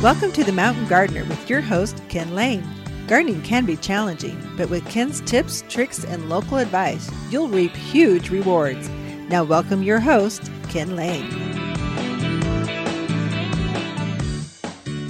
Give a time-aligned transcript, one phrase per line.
[0.00, 2.64] Welcome to the Mountain Gardener with your host, Ken Lane.
[3.08, 8.30] Gardening can be challenging, but with Ken's tips, tricks, and local advice, you'll reap huge
[8.30, 8.88] rewards.
[9.28, 11.32] Now, welcome your host, Ken Lane.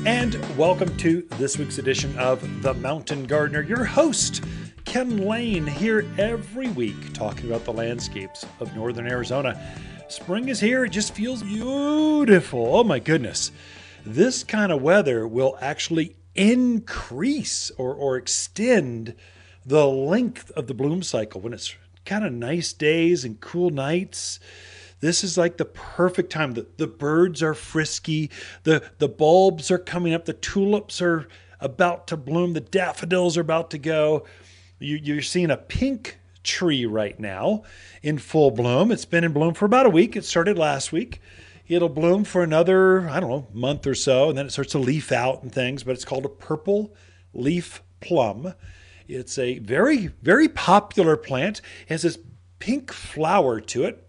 [0.06, 3.60] And welcome to this week's edition of The Mountain Gardener.
[3.60, 4.42] Your host,
[4.86, 9.60] Ken Lane, here every week talking about the landscapes of northern Arizona.
[10.08, 12.74] Spring is here, it just feels beautiful.
[12.74, 13.52] Oh my goodness
[14.04, 19.14] this kind of weather will actually increase or, or extend
[19.66, 21.74] the length of the bloom cycle when it's
[22.04, 24.40] kind of nice days and cool nights.
[25.00, 26.54] This is like the perfect time.
[26.54, 28.30] The, the birds are frisky,
[28.62, 31.28] the, the bulbs are coming up, the tulips are
[31.60, 34.24] about to bloom, the daffodils are about to go.
[34.78, 37.62] You, you're seeing a pink tree right now
[38.02, 38.90] in full bloom.
[38.90, 40.16] It's been in bloom for about a week.
[40.16, 41.20] It started last week.
[41.68, 44.78] It'll bloom for another, I don't know, month or so, and then it starts to
[44.78, 46.94] leaf out and things, but it's called a purple
[47.34, 48.54] leaf plum.
[49.06, 51.60] It's a very, very popular plant.
[51.82, 52.18] It has this
[52.58, 54.08] pink flower to it.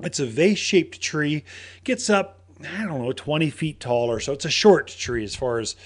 [0.00, 1.44] It's a vase shaped tree,
[1.84, 4.32] gets up, I don't know, 20 feet tall or so.
[4.32, 5.76] It's a short tree as far as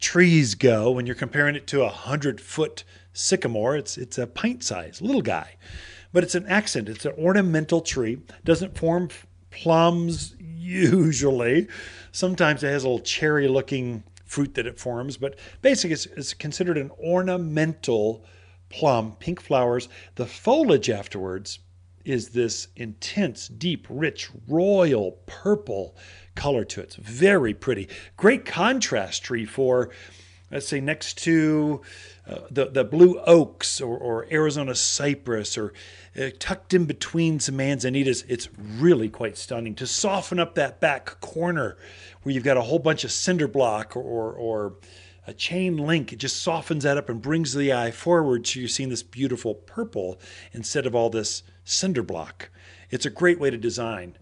[0.00, 0.90] trees go.
[0.90, 5.22] When you're comparing it to a 100 foot sycamore, it's, it's a pint size, little
[5.22, 5.56] guy.
[6.12, 9.08] But it's an accent, it's an ornamental tree, doesn't form
[9.50, 11.68] plums usually.
[12.12, 16.34] Sometimes it has a little cherry looking fruit that it forms, but basically it's, it's
[16.34, 18.24] considered an ornamental
[18.70, 19.88] plum, pink flowers.
[20.14, 21.58] The foliage afterwards
[22.04, 25.96] is this intense, deep, rich, royal purple
[26.34, 26.84] color to it.
[26.84, 27.88] It's very pretty.
[28.16, 29.90] Great contrast tree for,
[30.52, 31.80] let's say, next to
[32.28, 35.72] uh, the, the blue oaks or, or Arizona cypress or
[36.20, 38.24] uh, tucked in between some manzanitas.
[38.28, 41.76] It's really quite stunning to soften up that back corner
[42.22, 44.74] where you've got a whole bunch of cinder block or, or, or
[45.26, 46.12] a chain link.
[46.12, 49.54] It just softens that up and brings the eye forward so you're seeing this beautiful
[49.54, 50.20] purple
[50.52, 52.50] instead of all this cinder block.
[52.90, 54.16] It's a great way to design.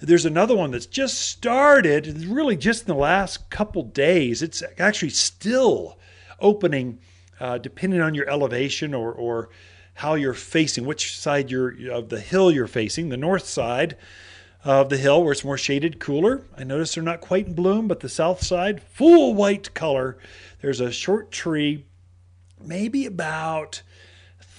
[0.00, 4.42] There's another one that's just started, really just in the last couple days.
[4.42, 5.98] It's actually still
[6.40, 6.98] opening
[7.40, 9.48] uh, depending on your elevation or, or
[9.94, 13.96] how you're facing, which side you're, of the hill you're facing, the north side
[14.64, 16.44] of the hill where it's more shaded, cooler.
[16.56, 20.18] I notice they're not quite in bloom, but the south side, full white color.
[20.60, 21.84] There's a short tree,
[22.60, 23.82] maybe about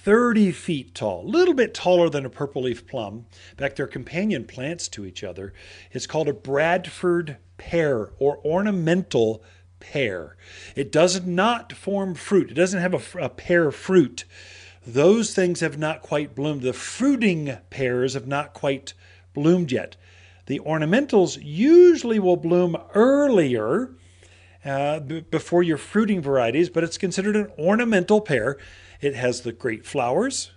[0.03, 3.25] 30 feet tall, a little bit taller than a purple leaf plum.
[3.51, 5.53] In fact, they're companion plants to each other.
[5.91, 9.41] It's called a Bradford pear or ornamental
[9.79, 10.35] pear.
[10.75, 14.25] It does not form fruit, it doesn't have a, a pear fruit.
[14.85, 16.61] Those things have not quite bloomed.
[16.61, 18.93] The fruiting pears have not quite
[19.33, 19.95] bloomed yet.
[20.47, 23.95] The ornamentals usually will bloom earlier
[24.65, 28.57] uh, b- before your fruiting varieties, but it's considered an ornamental pear.
[29.03, 30.51] It has the great flowers.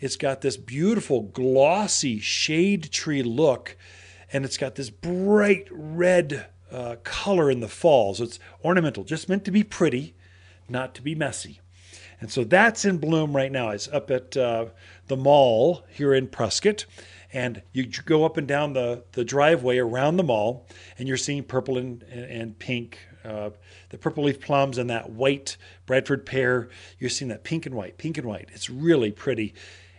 [0.00, 3.74] It's got this beautiful glossy shade tree look,
[4.30, 8.12] and it's got this bright red uh, color in the fall.
[8.12, 10.14] So it's ornamental, just meant to be pretty,
[10.68, 11.60] not to be messy.
[12.20, 13.70] And so that's in bloom right now.
[13.70, 14.66] It's up at uh,
[15.06, 16.84] the mall here in Prescott.
[17.32, 20.66] And you go up and down the, the driveway around the mall,
[20.98, 23.50] and you're seeing purple and, and pink, uh,
[23.90, 26.68] the purple leaf plums and that white Bradford pear.
[26.98, 28.48] You're seeing that pink and white, pink and white.
[28.52, 29.54] It's really pretty.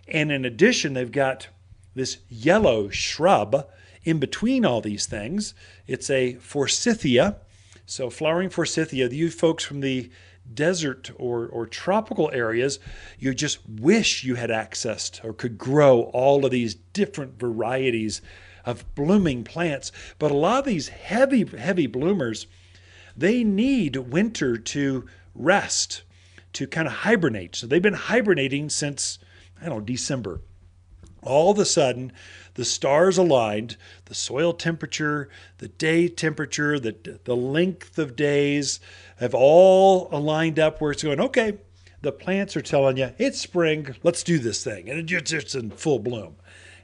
[0.08, 1.48] And in addition, they've got
[1.96, 3.68] this yellow shrub
[4.04, 5.54] in between all these things.
[5.86, 7.38] It's a forsythia.
[7.86, 10.10] So, flowering forsythia, you folks from the
[10.54, 12.80] desert or, or tropical areas,
[13.20, 18.22] you just wish you had access to, or could grow all of these different varieties
[18.66, 19.92] of blooming plants.
[20.20, 22.48] But a lot of these heavy, heavy bloomers,
[23.18, 26.04] they need winter to rest,
[26.54, 27.56] to kind of hibernate.
[27.56, 29.20] So they've been hibernating since,
[29.62, 30.42] I don't know, December.
[31.24, 32.12] All of a sudden,
[32.54, 33.76] the stars aligned,
[34.06, 38.80] the soil temperature, the day temperature, the, the length of days
[39.18, 41.58] have all aligned up where it's going, okay,
[42.02, 44.90] the plants are telling you it's spring, let's do this thing.
[44.90, 46.36] And it's just in full bloom.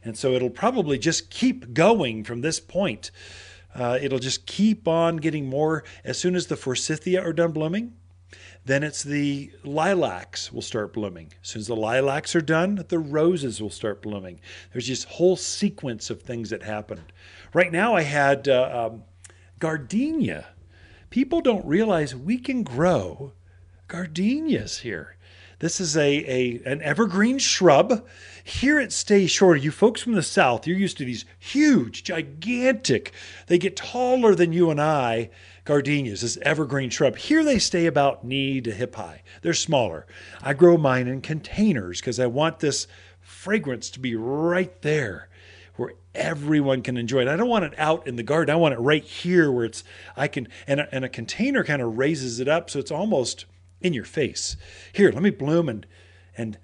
[0.03, 3.11] And so it'll probably just keep going from this point.
[3.75, 5.83] Uh, it'll just keep on getting more.
[6.03, 7.93] As soon as the forsythia are done blooming,
[8.65, 11.33] then it's the lilacs will start blooming.
[11.41, 14.39] As soon as the lilacs are done, the roses will start blooming.
[14.71, 17.11] There's this whole sequence of things that happened.
[17.53, 19.03] Right now, I had uh, um,
[19.59, 20.47] gardenia.
[21.09, 23.33] People don't realize we can grow
[23.87, 25.17] gardenias here.
[25.63, 28.05] This is a, a an evergreen shrub.
[28.43, 29.57] Here it stays shorter.
[29.57, 33.13] You folks from the south, you're used to these huge, gigantic.
[33.47, 35.29] They get taller than you and I.
[35.63, 37.15] Gardenias, this evergreen shrub.
[37.15, 39.23] Here they stay about knee to hip high.
[39.41, 40.05] They're smaller.
[40.41, 42.85] I grow mine in containers because I want this
[43.21, 45.29] fragrance to be right there
[45.77, 47.29] where everyone can enjoy it.
[47.29, 48.53] I don't want it out in the garden.
[48.53, 49.85] I want it right here where it's
[50.17, 53.45] I can and a, and a container kind of raises it up so it's almost
[53.83, 54.57] in your face.
[54.91, 55.85] Here, let me bloom and
[56.35, 56.57] and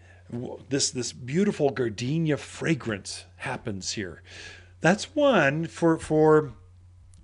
[0.70, 4.24] this this beautiful gardenia fragrance happens here.
[4.82, 6.54] That's one for for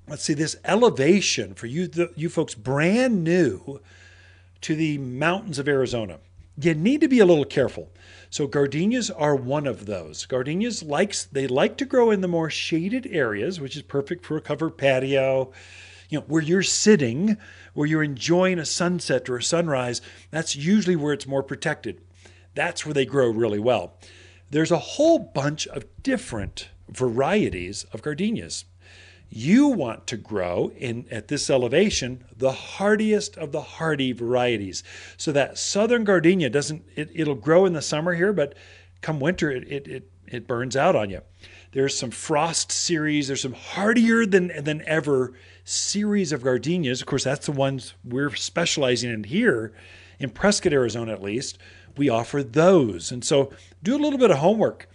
[0.07, 3.79] let's see this elevation for you the, you folks brand new
[4.61, 6.19] to the mountains of Arizona.
[6.57, 7.91] You need to be a little careful.
[8.29, 10.25] So gardenias are one of those.
[10.25, 14.37] Gardenias likes they like to grow in the more shaded areas, which is perfect for
[14.37, 15.51] a covered patio.
[16.15, 17.35] You know, where you're sitting,
[17.73, 19.99] where you're enjoying a sunset or a sunrise,
[20.31, 21.99] that's usually where it's more protected.
[22.53, 23.97] That's where they grow really well.
[24.49, 28.63] There's a whole bunch of different varieties of gardenias.
[29.29, 34.85] You want to grow in at this elevation the hardiest of the hardy varieties.
[35.17, 38.55] So that southern gardenia doesn't it, it'll grow in the summer here, but
[39.01, 41.23] come winter it it it, it burns out on you.
[41.75, 45.33] There's some frost series, there's some hardier than than ever
[45.65, 47.01] series of gardenias.
[47.01, 49.73] Of course, that's the ones we're specializing in here
[50.17, 51.57] in Prescott, Arizona at least.
[51.97, 53.11] We offer those.
[53.11, 53.51] And so
[53.83, 54.87] do a little bit of homework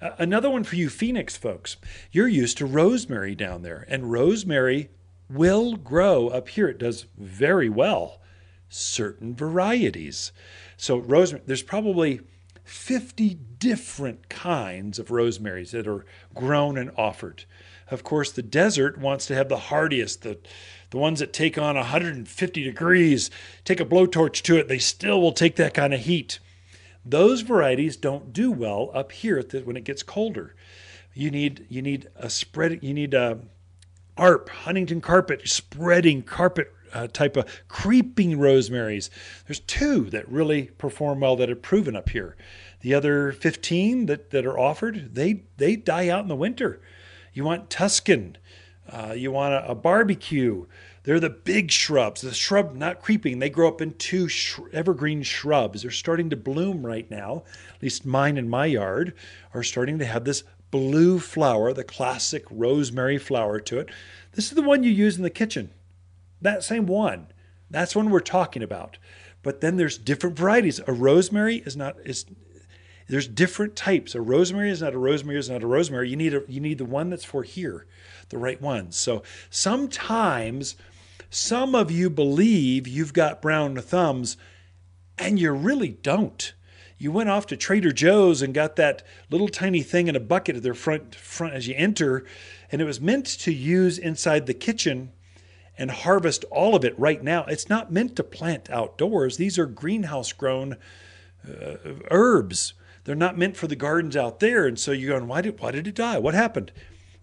[0.00, 1.76] another one for you Phoenix folks.
[2.12, 4.90] You're used to rosemary down there, and rosemary
[5.28, 6.68] will grow up here.
[6.68, 8.20] It does very well.
[8.68, 10.30] Certain varieties.
[10.76, 12.20] So rosemary, there's probably
[12.70, 16.06] 50 different kinds of rosemaries that are
[16.36, 17.44] grown and offered.
[17.90, 20.38] Of course, the desert wants to have the hardiest, the
[20.90, 23.30] the ones that take on 150 degrees,
[23.64, 26.38] take a blowtorch to it, they still will take that kind of heat.
[27.04, 30.54] Those varieties don't do well up here when it gets colder.
[31.12, 32.84] You need you need a spread.
[32.84, 33.40] You need a
[34.16, 39.10] ARP Huntington carpet spreading carpet uh, type of creeping rosemaries.
[39.46, 42.36] There's two that really perform well that have proven up here.
[42.80, 46.80] The other 15 that, that are offered, they they die out in the winter.
[47.32, 48.36] You want Tuscan,
[48.90, 50.66] uh, you want a, a barbecue.
[51.02, 52.20] They're the big shrubs.
[52.20, 55.82] The shrub, not creeping, they grow up into sh- evergreen shrubs.
[55.82, 57.44] They're starting to bloom right now.
[57.74, 59.14] At least mine in my yard
[59.54, 63.90] are starting to have this blue flower, the classic rosemary flower to it.
[64.32, 65.70] This is the one you use in the kitchen.
[66.40, 67.28] That same one.
[67.70, 68.98] That's one we're talking about.
[69.42, 70.80] But then there's different varieties.
[70.86, 72.26] A rosemary is not is
[73.08, 74.14] there's different types.
[74.14, 76.10] A rosemary is not a rosemary is not a rosemary.
[76.10, 77.86] You need a you need the one that's for here,
[78.28, 78.96] the right ones.
[78.96, 80.76] So sometimes
[81.30, 84.36] some of you believe you've got brown thumbs,
[85.18, 86.52] and you really don't.
[86.98, 90.56] You went off to Trader Joe's and got that little tiny thing in a bucket
[90.56, 92.26] at their front front as you enter,
[92.70, 95.12] and it was meant to use inside the kitchen
[95.80, 97.44] and harvest all of it right now.
[97.46, 99.36] It's not meant to plant outdoors.
[99.36, 100.76] These are greenhouse grown
[101.48, 101.76] uh,
[102.10, 102.74] herbs.
[103.04, 104.66] They're not meant for the gardens out there.
[104.66, 106.18] And so you're going, why did why did it die?
[106.18, 106.70] What happened?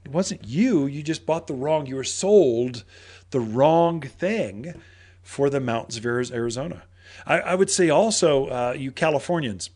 [0.04, 0.88] It wasn't you.
[0.88, 1.86] You just bought the wrong.
[1.86, 2.83] You were sold
[3.30, 4.74] the wrong thing
[5.21, 6.83] for the mountains of Arizona.
[7.25, 9.69] I, I would say also, uh, you Californians,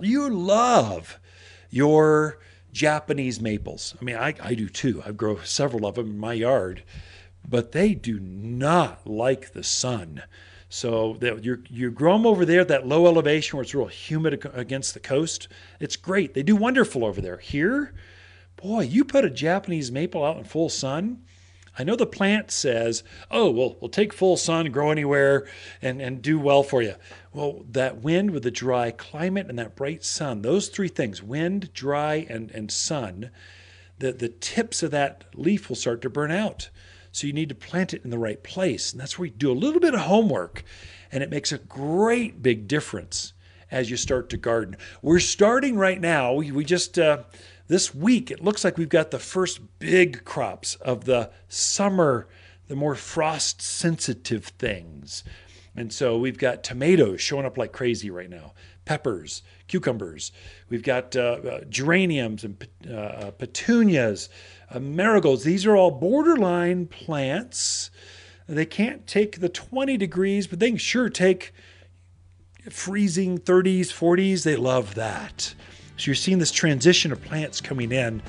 [0.00, 1.18] you love
[1.70, 2.38] your
[2.72, 3.94] Japanese maples.
[4.00, 5.02] I mean, I, I do too.
[5.04, 6.84] I grow several of them in my yard,
[7.48, 10.22] but they do not like the sun.
[10.68, 14.44] So you you grow them over there at that low elevation where it's real humid
[14.52, 15.48] against the coast.
[15.80, 16.34] It's great.
[16.34, 17.38] They do wonderful over there.
[17.38, 17.94] Here,
[18.56, 21.24] boy, you put a Japanese maple out in full sun,
[21.78, 25.46] I know the plant says, oh, well, we'll take full sun, grow anywhere,
[25.80, 26.96] and, and do well for you.
[27.32, 31.72] Well, that wind with the dry climate and that bright sun, those three things wind,
[31.72, 33.30] dry, and, and sun
[33.98, 36.70] the, the tips of that leaf will start to burn out.
[37.18, 38.92] So you need to plant it in the right place.
[38.92, 40.62] And that's where you do a little bit of homework,
[41.10, 43.32] and it makes a great big difference
[43.70, 44.76] as you start to garden.
[45.02, 46.32] We're starting right now.
[46.32, 46.98] We, just.
[46.98, 47.24] Uh,
[47.68, 52.26] this week, it looks like we've got the first big crops of the summer,
[52.66, 55.22] the more frost sensitive things.
[55.76, 58.54] And so we've got tomatoes showing up like crazy right now,
[58.86, 60.32] peppers, cucumbers.
[60.70, 64.30] We've got uh, uh, geraniums and uh, uh, petunias,
[64.70, 65.44] uh, marigolds.
[65.44, 67.90] These are all borderline plants.
[68.46, 71.52] They can't take the 20 degrees, but they can sure take
[72.70, 74.42] freezing 30s, 40s.
[74.44, 75.54] They love that.
[75.96, 78.22] So you're seeing this transition of plants coming in.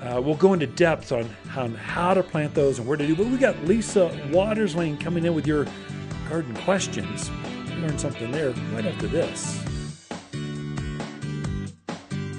[0.00, 3.16] Uh, we'll go into depth on, on how to plant those and where to do.
[3.16, 5.66] But we got Lisa Waters Lane coming in with your
[6.28, 7.30] garden questions.
[7.80, 9.58] Learn something there right after this.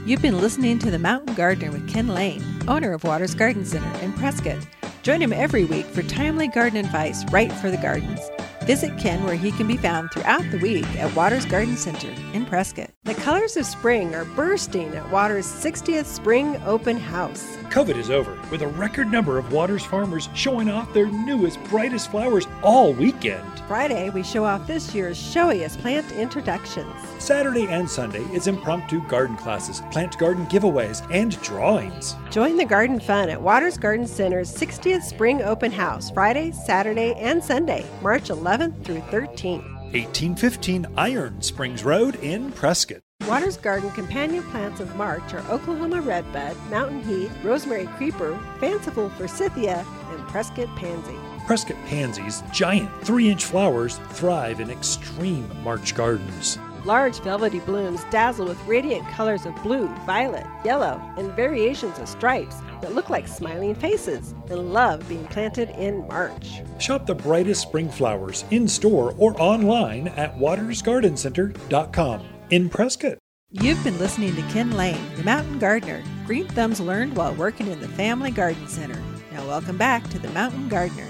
[0.08, 3.92] You've been listening to The Mountain Gardener with Ken Lane, owner of Waters Garden Center
[4.00, 4.66] in Prescott.
[5.04, 8.22] Join him every week for timely garden advice right for the gardens.
[8.68, 12.46] Visit Ken where he can be found throughout the week at Waters Garden Center in
[12.46, 12.90] Prescott.
[13.06, 17.56] The colors of spring are bursting at Waters' 60th Spring Open House.
[17.70, 22.12] COVID is over, with a record number of Waters farmers showing off their newest, brightest
[22.12, 23.42] flowers all weekend.
[23.70, 26.94] Friday, we show off this year's showiest plant introductions.
[27.20, 32.16] Saturday and Sunday is impromptu garden classes, plant garden giveaways, and drawings.
[32.32, 37.42] Join the garden fun at Waters Garden Center's 60th Spring Open House, Friday, Saturday, and
[37.42, 39.64] Sunday, March 11th through 13th.
[39.94, 43.02] 1815 Iron Springs Road in Prescott.
[43.28, 49.86] Waters Garden companion plants of March are Oklahoma Redbud, Mountain Heath, Rosemary Creeper, Fanciful Forsythia,
[50.12, 51.16] and Prescott Pansy.
[51.46, 56.58] Prescott pansies, giant three inch flowers, thrive in extreme March gardens.
[56.88, 62.56] Large velvety blooms dazzle with radiant colors of blue, violet, yellow, and variations of stripes
[62.80, 66.62] that look like smiling faces and love being planted in March.
[66.80, 73.18] Shop the brightest spring flowers in store or online at watersgardencenter.com in Prescott.
[73.52, 76.02] You've been listening to Ken Lane, the mountain gardener.
[76.26, 79.02] Green thumbs learned while working in the Family Garden Center.
[79.34, 81.08] Now, welcome back to the Mountain Gardener.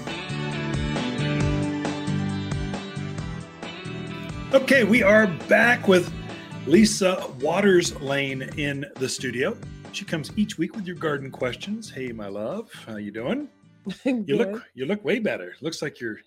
[4.54, 6.10] Okay, we are back with
[6.66, 9.54] Lisa Waters Lane in the studio.
[9.92, 11.90] She comes each week with your garden questions.
[11.90, 13.48] Hey, my love, how you doing?
[14.04, 15.54] You look you look way better.
[15.62, 16.18] Looks like you're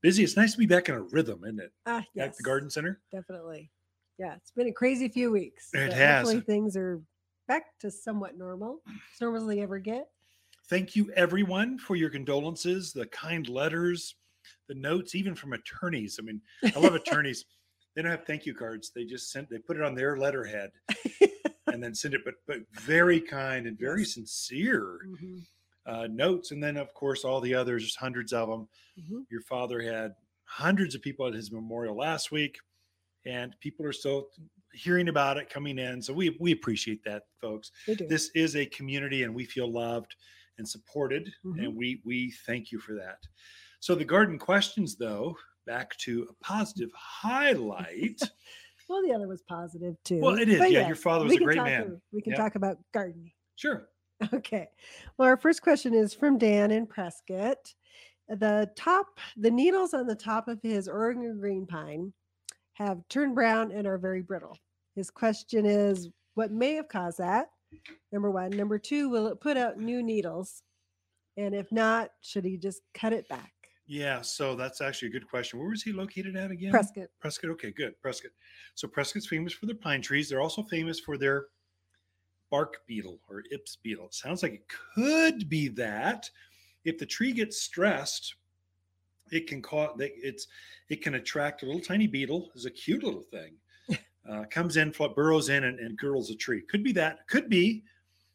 [0.00, 0.22] busy.
[0.22, 1.72] It's nice to be back in a rhythm, isn't it?
[1.86, 3.00] ah, yes, At the garden center.
[3.12, 3.70] Definitely.
[4.18, 5.70] Yeah, it's been a crazy few weeks.
[5.72, 6.26] It has.
[6.26, 7.00] Hopefully things are
[7.48, 10.08] back to somewhat normal, as normal as they ever get.
[10.68, 14.14] Thank you everyone for your condolences, the kind letters,
[14.68, 16.18] the notes, even from attorneys.
[16.20, 17.44] I mean, I love attorneys.
[17.94, 18.90] They don't have thank you cards.
[18.94, 20.70] They just sent they put it on their letterhead
[21.66, 25.44] and then send it, but but very kind and very sincere Mhm,
[25.86, 26.50] uh, notes.
[26.52, 28.68] And then of course all the others, just hundreds of them.
[28.98, 29.24] mhm.
[29.30, 32.58] Your father had hundreds of people at his memorial last week,
[33.24, 34.28] and people are still
[34.72, 36.00] hearing about it coming in.
[36.00, 37.72] So we we appreciate that, folks.
[37.86, 40.14] This is a community, and we feel loved
[40.58, 41.64] and supported, Mhm.
[41.64, 43.18] and we we thank you for that.
[43.80, 45.36] So the garden questions, though,
[45.70, 48.20] back to a positive highlight.
[48.88, 50.18] well, the other was positive too.
[50.20, 50.58] Well, it is.
[50.58, 51.82] But Yeah, your father was a great man.
[51.82, 52.38] a- we can Yeah.
[52.38, 53.32] talk about gardening.
[53.56, 53.88] sure.
[54.34, 54.68] Okay.
[55.16, 57.72] Well, our first question is from Dan in Prescott.
[58.28, 62.12] The top, the needles on the top of his Oregon green pine
[62.74, 64.58] have turned brown and are very brittle.
[64.94, 67.46] His question is what may have caused that?
[68.12, 68.50] Number one.
[68.50, 70.62] Number two, will it put out new needles?
[71.38, 73.52] And if not, should he just cut it back?
[73.90, 74.20] Yeah.
[74.20, 75.58] So that's actually a good question.
[75.58, 76.70] Where was he located at again?
[76.70, 77.08] Prescott.
[77.18, 77.50] Prescott.
[77.50, 78.00] Okay, good.
[78.00, 78.30] Prescott.
[78.76, 80.28] So Prescott's famous for their pine trees.
[80.28, 81.46] They're also famous for their
[82.52, 84.06] bark beetle or Ips beetle.
[84.06, 86.30] It sounds like it could be that.
[86.84, 88.36] If the tree gets stressed,
[89.32, 90.46] it can cause it's
[90.88, 92.52] it can attract a little tiny beetle.
[92.54, 93.54] It's a cute little thing.
[94.30, 96.62] Uh, comes in, burrows in, and, and girdles a tree.
[96.68, 97.26] Could be that.
[97.26, 97.82] Could be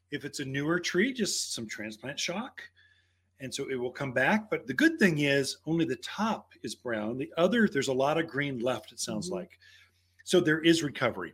[0.10, 2.60] if it's a newer tree, just some transplant shock
[3.39, 4.50] and so it will come back.
[4.50, 7.18] But the good thing is only the top is brown.
[7.18, 9.34] The other, there's a lot of green left, it sounds Mhm.
[9.34, 9.60] like.
[10.24, 11.34] So there is recovery.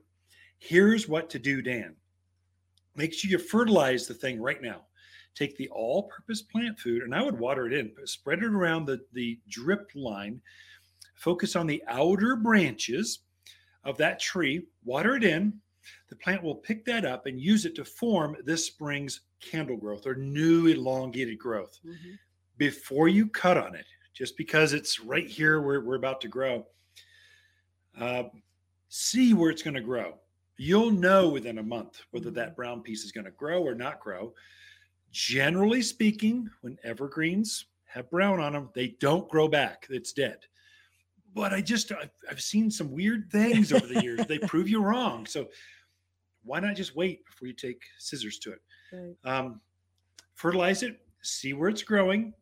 [0.60, 1.96] Here's what to do, Dan.
[2.96, 4.86] Make sure you fertilize the thing right now.
[5.34, 8.46] Take the all purpose plant food, and I would water it in, but spread it
[8.46, 10.42] around the, the drip line.
[11.16, 13.20] Focus on the outer branches
[13.84, 15.62] of that tree, water it in.
[16.10, 20.06] The plant will pick that up and use it to form this spring's candle growth
[20.08, 22.18] or new elongated growth Mhm.
[22.58, 26.66] before you cut on it, just because it's right here where we're about to grow.
[27.98, 28.24] Uh,
[28.90, 30.20] see where it's going to grow.
[30.58, 34.00] You'll know within a month whether that brown piece is going to grow or not
[34.00, 34.34] grow.
[35.12, 39.88] Generally speaking, when evergreens have brown on them, they don't grow back.
[39.90, 40.46] It's dead.
[41.34, 44.26] But I just, I've, I've seen some weird things over the years.
[44.28, 45.26] they prove you wrong.
[45.26, 45.50] So
[46.44, 48.62] why not just wait before you take scissors to it?
[48.92, 49.16] Right.
[49.24, 49.62] um,
[50.36, 52.34] fertilize it, see where it's growing.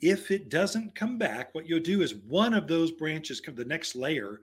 [0.00, 3.64] If it doesn't come back, what you'll do is one of those branches, come the
[3.64, 4.40] next layer,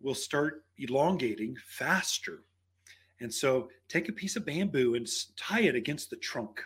[0.00, 2.42] will start elongating faster.
[3.20, 6.60] And so take a piece of bamboo and tie it against the trunk.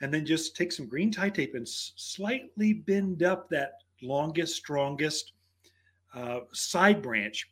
[0.00, 5.32] And then just take some green tie tape and slightly bend up that longest, strongest
[6.14, 7.51] uh, side branch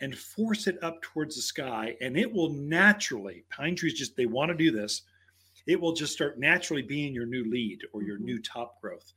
[0.00, 1.96] and force it up towards the sky.
[2.00, 5.02] And it will naturally, pine trees just, they want to do this.
[5.66, 8.22] It will just start naturally being your new lead or your Mhm.
[8.24, 9.12] new top growth.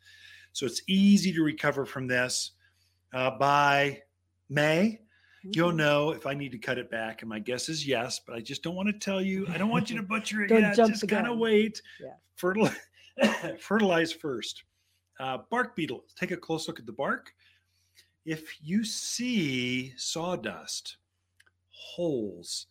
[0.53, 2.51] So it's easy to recover from this
[3.13, 4.01] uh, by
[4.49, 5.01] May,
[5.43, 5.75] you'll Mhm.
[5.77, 7.21] know if I need to cut it back.
[7.21, 9.45] And my guess is yes, but I just don't want to tell you.
[9.49, 10.75] I don't want you to butcher it Don't yet.
[10.75, 11.81] jump Just kind of wait.
[11.99, 12.13] Yeah.
[12.35, 12.75] Fertilize,
[13.59, 14.63] fertilize first.
[15.19, 16.05] Uh, bark beetle.
[16.15, 17.33] Take a close look at the bark.
[18.25, 20.97] If you see sawdust,
[21.69, 22.67] holes,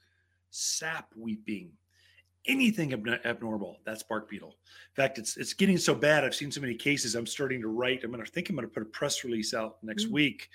[0.50, 1.72] sap weeping,
[2.46, 4.56] anything abno- abnormal, that's bark beetle.
[4.90, 6.24] In fact, it's it's getting so bad.
[6.24, 7.14] I've seen so many cases.
[7.14, 8.04] I'm starting to write.
[8.04, 10.12] I'm going to think I'm going to put a press release out next Mm.
[10.12, 10.50] week,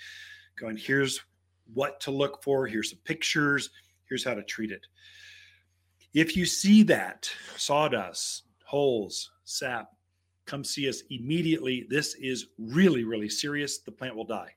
[0.58, 1.22] going here's
[1.74, 2.66] what to look for.
[2.68, 3.72] Here's some pictures.
[4.08, 4.86] Here's how to treat it.
[6.14, 9.90] If you see that sawdust, holes, sap,
[10.46, 11.86] come see us immediately.
[11.90, 13.80] This is really, really serious.
[13.80, 14.54] The plant will die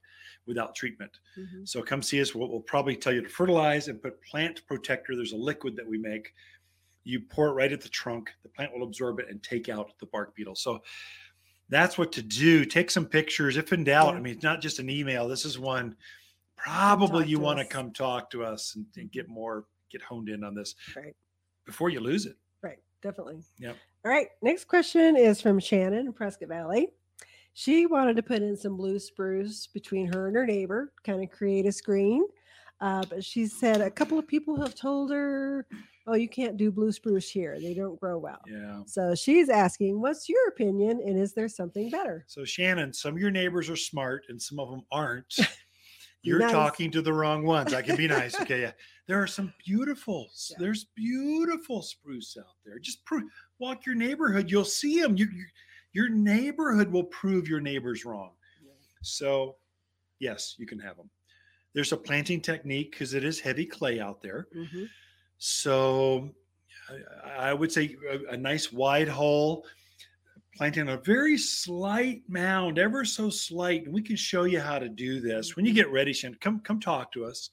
[0.48, 1.20] without treatment.
[1.38, 1.68] Mhm.
[1.68, 2.34] So come see us.
[2.34, 5.14] We'll, we'll probably tell you to fertilize and put plant protector.
[5.14, 6.32] There's a liquid that we make.
[7.04, 8.30] You pour it right at the trunk.
[8.42, 10.56] The plant will absorb it and take out the bark beetle.
[10.56, 10.80] So
[11.68, 12.64] that's what to do.
[12.64, 13.56] Take some pictures.
[13.56, 15.28] If in doubt, I mean, it's not just an email.
[15.28, 15.94] This is one
[16.56, 20.42] probably you want to come talk to us and, and get more, get honed in
[20.42, 21.14] on this Right.
[21.66, 22.36] before you lose it.
[22.62, 23.42] Right, definitely.
[23.60, 23.76] Yep.
[24.04, 26.88] All right, next question is from Shannon in Prescott Valley.
[27.58, 31.30] She wanted to put in some blue spruce between her and her neighbor, kind of
[31.30, 32.24] create a screen.
[32.80, 35.66] Uh, but she said a couple of people have told her,
[36.06, 38.82] "Oh, you can't do blue spruce here; they don't grow well." Yeah.
[38.86, 43.20] So she's asking, "What's your opinion, and is there something better?" So Shannon, some of
[43.20, 45.34] your neighbors are smart and some of them aren't.
[46.22, 46.52] You're nice.
[46.52, 47.74] talking to the wrong ones.
[47.74, 48.36] I can be nice.
[48.40, 48.60] Okay.
[48.60, 48.72] Yeah.
[49.08, 50.58] There are some beautiful, Yeah.
[50.60, 52.78] there's beautiful spruce out there.
[52.78, 54.48] Just pro- walk your neighborhood.
[54.48, 55.16] You'll see them.
[55.16, 55.44] You, you,
[55.98, 58.30] your neighborhood will prove your neighbors wrong.
[59.02, 59.56] So,
[60.20, 61.10] yes, you can have them.
[61.74, 64.46] There's a planting technique because it is heavy clay out there.
[64.54, 64.88] Mhm.
[65.38, 66.32] So
[67.24, 69.66] I, I would say a, a nice wide hole,
[70.56, 74.88] planting a very slight mound, ever so slight, and we can show you how to
[74.88, 75.56] do this.
[75.56, 77.50] When you get ready, Shannon, come come talk to us,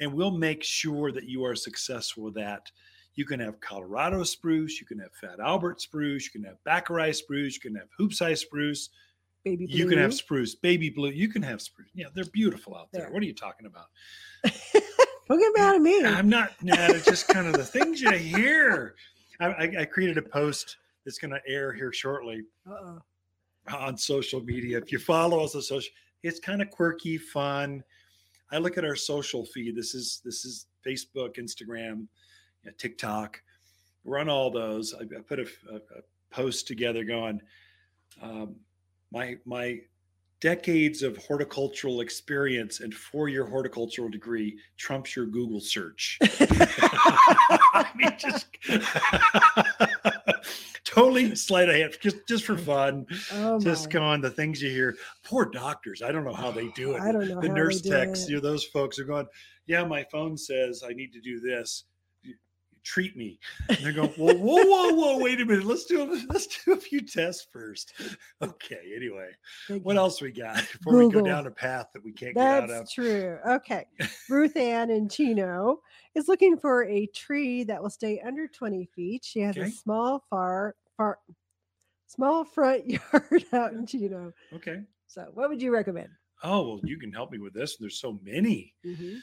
[0.00, 2.70] and we'll make sure that you are successful with that.
[3.16, 7.14] You can have Colorado spruce, you can have Fat Albert spruce, you can have Bakeri
[7.14, 8.90] spruce, you can have Hoopsii spruce,
[9.44, 9.76] Baby blue.
[9.76, 11.90] you can have spruce, baby blue, you can have spruce.
[11.94, 13.02] Yeah, they're beautiful out there.
[13.02, 13.12] There.
[13.12, 13.86] What are you talking about?
[15.28, 16.04] Don't get mad at me.
[16.04, 16.52] I'm not.
[16.62, 18.94] Nah, it's just kind of the things you hear.
[19.40, 22.98] I, I, I created a post that's going to air here shortly Uh-oh.
[23.74, 24.78] on social media.
[24.78, 27.82] If you follow us on social, it's kind of quirky, fun.
[28.52, 29.76] I look at our social feed.
[29.76, 32.06] This is this is Facebook, Instagram,
[32.64, 33.42] you know, TikTok.
[34.04, 34.94] We're on all those.
[34.94, 37.40] I, I put a, a, a post together going.
[38.22, 38.56] Um,
[39.12, 39.80] my my
[40.40, 46.18] decades of horticultural experience and four-year horticultural degree trumps your Google search.
[46.22, 48.46] I mean, just
[50.84, 54.96] totally sleight of hand, just just for fun Oh just going the things you hear.
[55.24, 56.02] Poor doctors.
[56.02, 57.00] I don't know how they do it.
[57.00, 59.26] I don't know the nurse techs, you know, those folks are going,
[59.66, 61.84] yeah, my phone says I need to do this.
[62.84, 63.38] You- you Treat me.
[63.68, 65.64] And they're going, whoa, whoa, whoa, whoa, wait a minute.
[65.64, 67.92] Let's do a, let's do a few tests first.
[68.42, 68.92] Okay.
[68.94, 69.30] Anyway,
[69.68, 72.46] Big what else we got before we go down a path that we can't get
[72.46, 72.68] out of?
[72.70, 73.38] That's true.
[73.46, 73.86] Okay.
[74.30, 75.80] Ruth Ann in Chino
[76.14, 79.24] is looking for a tree that will stay under 20 feet.
[79.24, 79.68] She has Okay.
[79.68, 81.18] a small far far
[82.06, 84.32] small front yard out in Chino.
[84.52, 84.82] Okay.
[85.06, 86.08] So what would you recommend?
[86.42, 87.76] Oh, well, you can help me with this.
[87.78, 88.74] There's so many.
[88.84, 89.18] Mhm.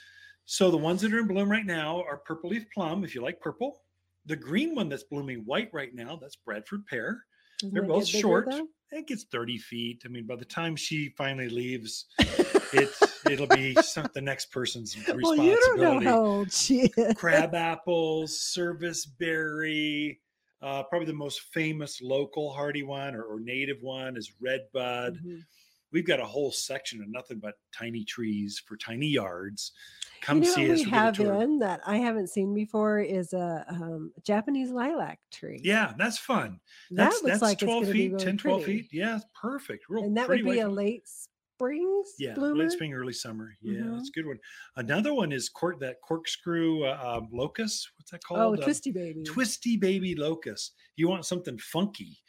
[0.52, 3.22] So the ones that are in bloom right now are purple leaf plum, if you
[3.22, 3.84] like purple.
[4.26, 7.24] The green one that's blooming white right now, that's Bradford pear.
[7.60, 8.48] Doesn't They're both short.
[8.52, 8.68] though?
[8.68, 10.02] I think it's 30 feet.
[10.04, 12.90] I mean, by the time she finally leaves, it
[13.30, 15.48] it'll be some, the next person's well, responsibility.
[15.48, 17.16] you don't know how old she is.
[17.16, 20.20] Crab apples, service berry.
[20.62, 25.18] Uh, probably the most famous local hardy one or, or native one is red bud.
[25.92, 29.72] We've got a whole section of nothing but tiny trees for tiny yards.
[30.22, 30.86] Come you know see what us.
[30.86, 34.72] we we'll get a have in that I haven't seen before is a um, Japanese
[34.72, 35.62] lilac tree.
[35.64, 36.60] Yeah, that's fun.
[36.92, 38.82] that That's looks that's like 12 it's going be feet, really 10, 12 pretty.
[38.82, 38.90] feet.
[38.94, 39.86] Yeah, perfect.
[39.90, 42.64] Real and that would be a late spring yeah, bloomer.
[42.64, 43.56] late spring, early summer.
[43.62, 43.94] Yeah, Mhm.
[43.96, 44.40] that's a good one.
[44.76, 47.92] Another one is court that corkscrew uh, um, locust.
[47.98, 48.60] What's that Oh, called?
[48.60, 49.24] Uh, twisty baby.
[49.24, 50.76] twisty baby locust.
[50.96, 52.20] You want something funky.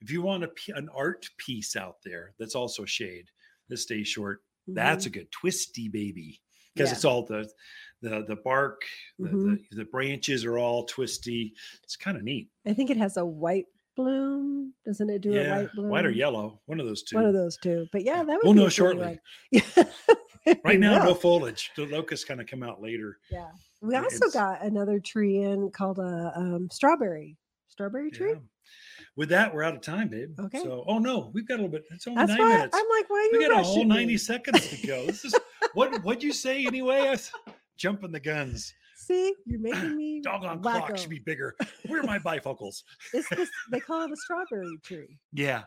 [0.00, 3.26] If you want a, an art piece out there that's also shade
[3.68, 6.40] that stays short, that's a good twisty baby
[6.74, 6.92] because Mm-hmm.
[6.92, 6.92] Yeah.
[6.96, 7.50] it's all the
[8.02, 8.80] the the bark,
[9.18, 9.58] the, Mhm.
[9.70, 11.52] the the branches are all twisty.
[11.82, 12.48] It's kind of neat.
[12.66, 14.72] I think it has a white bloom.
[14.86, 15.88] Doesn't it do a yeah, white bloom?
[15.90, 17.16] white or yellow, one of those two.
[17.16, 17.86] One of those two.
[17.92, 19.18] But yeah, that would We'll know a shortly.
[20.46, 20.54] Yeah.
[20.64, 21.70] Right now, no foliage.
[21.76, 23.18] The locusts kind of come out later.
[23.30, 23.50] Yeah.
[23.82, 27.36] We also it's- got another tree in called a um, strawberry.
[27.68, 28.30] Strawberry tree.
[28.32, 28.38] Yeah.
[29.20, 30.30] With that, we're out of time, babe.
[30.40, 30.62] Okay.
[30.62, 31.84] So, oh no, we've got a little bit.
[31.90, 32.74] It's only That's nine minutes.
[32.74, 33.30] I'm like, why are you?
[33.38, 34.16] we got a whole rushing 90 me?
[34.16, 35.04] seconds to go.
[35.04, 35.34] This is
[35.74, 37.00] what what'd you say anyway?
[37.00, 37.30] I was
[37.76, 38.72] jumping the guns.
[38.96, 40.86] See, you're making me Doggone wacko.
[40.86, 41.54] clock should be bigger.
[41.86, 42.82] Where are my bifocals?
[43.12, 45.18] It's this, they call it a strawberry tree.
[45.34, 45.64] Yeah.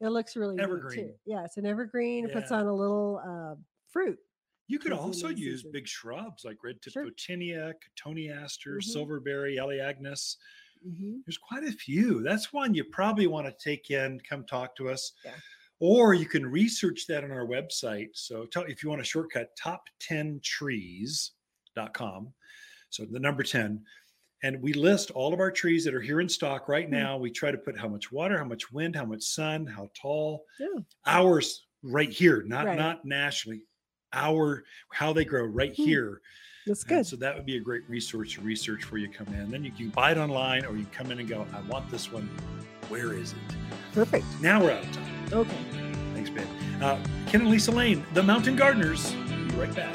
[0.00, 0.98] It looks really Evergreen.
[1.06, 1.12] too.
[1.26, 2.24] Yeah, it's an evergreen.
[2.24, 3.54] It puts on a little uh,
[3.92, 4.18] fruit.
[4.66, 5.70] You could also end of the use season.
[5.72, 7.06] big shrubs like red tip Sure.
[7.06, 7.72] photinia,
[8.04, 8.82] cotoneaster, Mhm.
[8.82, 10.34] silverberry, elaeagnus.
[10.82, 12.22] Hmm There's quite a few.
[12.22, 15.12] That's one you probably want to take in, come talk to us.
[15.24, 15.32] Yeah.
[15.78, 18.08] Or you can research that on our website.
[18.14, 22.32] So tell, if you want a shortcut, top10trees.com.
[22.90, 23.82] So the number 10.
[24.42, 26.92] And we list all of our trees that are here in stock right Hmm.
[26.94, 27.16] now.
[27.18, 30.44] We try to put how much water, how much wind, how much sun, how tall.
[30.58, 30.66] Yeah.
[31.06, 32.78] Ours right here, not Right.
[32.78, 33.62] not nationally.
[34.12, 35.84] Our how they grow right Hmm.
[35.84, 36.20] here.
[36.66, 37.06] That's And good.
[37.06, 39.50] so that would be a great resource to research for you come in.
[39.50, 42.10] Then you can buy it online or you come in and go, I want this
[42.10, 42.28] one.
[42.88, 43.56] Where is it?
[43.92, 44.24] Perfect.
[44.40, 45.28] Now we're out of time.
[45.32, 45.56] Okay.
[46.14, 46.46] Thanks, Ben.
[46.82, 49.12] Uh, Ken and Lisa Lane, the Mountain Gardeners.
[49.12, 49.94] Be right back.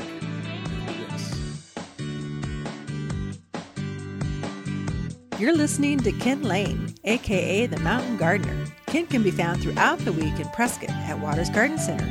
[1.09, 1.73] Yes.
[5.39, 8.65] You're listening to Ken Lane, aka the Mountain Gardener.
[8.87, 12.05] Ken can be found throughout the week in Prescott at Waters Garden Center.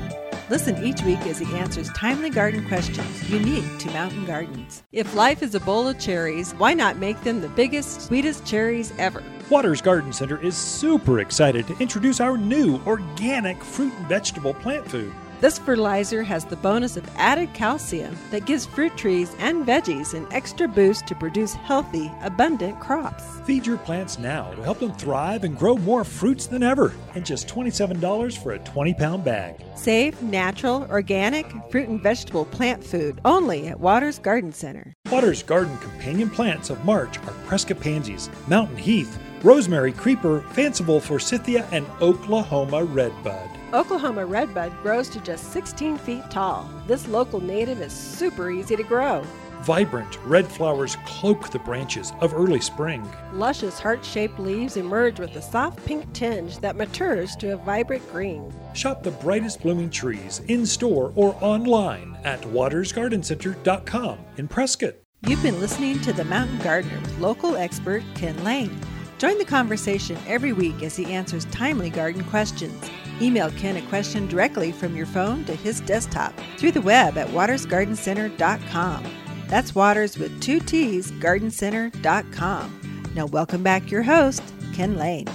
[0.51, 4.83] Listen each week as he answers timely garden questions unique to mountain gardens.
[4.91, 8.93] If life is a bowl of cherries, why not make them the biggest, sweetest cherries
[8.99, 9.23] ever?
[9.49, 14.91] Waters Garden Center is super excited to introduce our new organic fruit and vegetable plant
[14.91, 15.13] food.
[15.41, 20.27] This fertilizer has the bonus of added calcium that gives fruit trees and veggies an
[20.31, 23.25] extra boost to produce healthy, abundant crops.
[23.47, 26.93] Feed your plants now to help them thrive and grow more fruits than ever.
[27.15, 29.65] And just $27 for a 20 pound bag.
[29.77, 34.93] Safe, natural, organic fruit and vegetable plant food only at Waters Garden Center.
[35.11, 41.67] Waters Garden companion plants of March are Prescott pansies, mountain heath, rosemary creeper, fanciful forsythia,
[41.73, 43.60] and Oklahoma redbud.
[43.73, 46.69] Oklahoma redbud grows to just 16 feet tall.
[46.89, 49.25] This local native is super easy to grow.
[49.63, 53.09] Vibrant red flowers cloak the branches of early spring.
[53.33, 58.11] Luscious heart shaped leaves emerge with a soft pink tinge that matures to a vibrant
[58.11, 58.53] green.
[58.75, 64.95] Shop the brightest blooming trees in store or online at watersgardencenter.com in Prescott.
[65.27, 68.81] You've been listening to The Mountain Gardener with local expert Ken Lane.
[69.19, 72.91] Join the conversation every week as he answers timely garden questions.
[73.21, 77.29] Email Ken a question directly from your phone to his desktop through the web at
[77.29, 79.05] watersgardencenter.com.
[79.47, 83.11] That's Waters with two T's, gardencenter.com.
[83.15, 85.29] Now, welcome back your host, Ken Lane.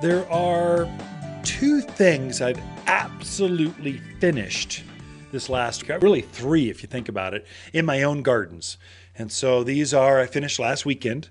[0.00, 0.88] There are
[1.42, 4.84] two things I've absolutely finished
[5.32, 8.78] this last really three if you think about it in my own gardens.
[9.16, 11.28] And so these are I finished last weekend.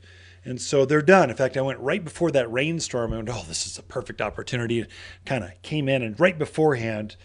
[0.47, 1.29] And so they're done.
[1.29, 4.21] In fact, I went right before that rainstorm and went, oh, this is a perfect
[4.21, 4.85] opportunity.
[5.25, 7.17] Kind of came in and right beforehand,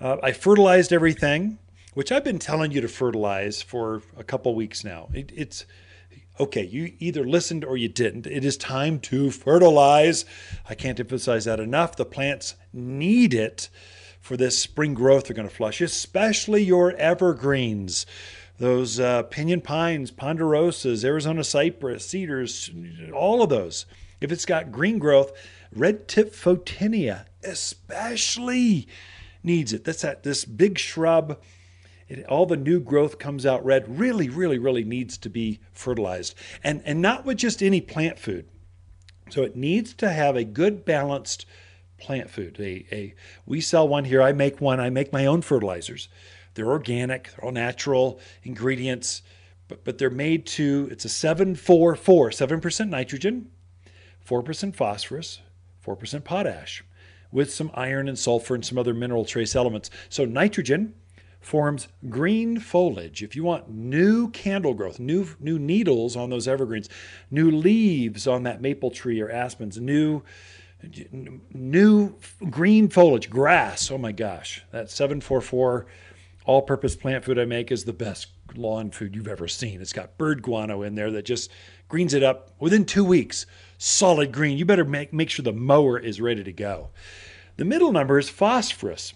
[0.00, 1.58] uh, I fertilized everything,
[1.94, 5.08] which I've been telling you to fertilize for a couple weeks now.
[5.12, 5.66] It, it's
[6.38, 8.28] okay, you either listened or you didn't.
[8.28, 10.24] It is time to fertilize.
[10.68, 11.96] I can't emphasize that enough.
[11.96, 13.68] The plants need it
[14.20, 18.06] for this spring growth they're going to flush, especially your evergreens.
[18.58, 22.70] Those uh, pinyon pines, ponderosas, Arizona cypress, cedars,
[23.14, 23.86] all of those.
[24.20, 25.32] If it's got green growth,
[25.72, 28.88] red tip photinia especially
[29.42, 29.84] needs it.
[29.84, 31.38] That's that this big shrub
[32.08, 36.34] it, all the new growth comes out red really really really needs to be fertilized
[36.64, 38.46] and and not with just any plant food
[39.30, 41.44] so it needs to have a good balanced
[41.98, 45.42] plant food a, a we sell one here i make one i make my own
[45.42, 46.08] fertilizers
[46.58, 49.22] they're organic they're all natural ingredients
[49.68, 53.50] but but they're made to it's a 744 7% nitrogen
[54.28, 55.40] 4% phosphorus
[55.86, 56.84] 4% potash
[57.30, 60.94] with some iron and sulfur and some other mineral trace elements so nitrogen
[61.40, 63.22] forms green foliage.
[63.22, 66.88] If you want new candle growth, new new needles on those evergreens,
[67.30, 70.22] new leaves on that maple tree or aspens, new
[71.52, 72.14] new
[72.50, 73.90] green foliage, grass.
[73.90, 75.86] Oh my gosh, that 744
[76.48, 79.82] all-purpose plant food I make is the best lawn food you've ever seen.
[79.82, 81.50] It's got bird guano in there that just
[81.88, 83.44] greens it up within 2 weeks.
[83.76, 84.56] Solid green.
[84.56, 86.88] You better make make sure the mower is ready to go.
[87.58, 89.12] The middle number is phosphorus.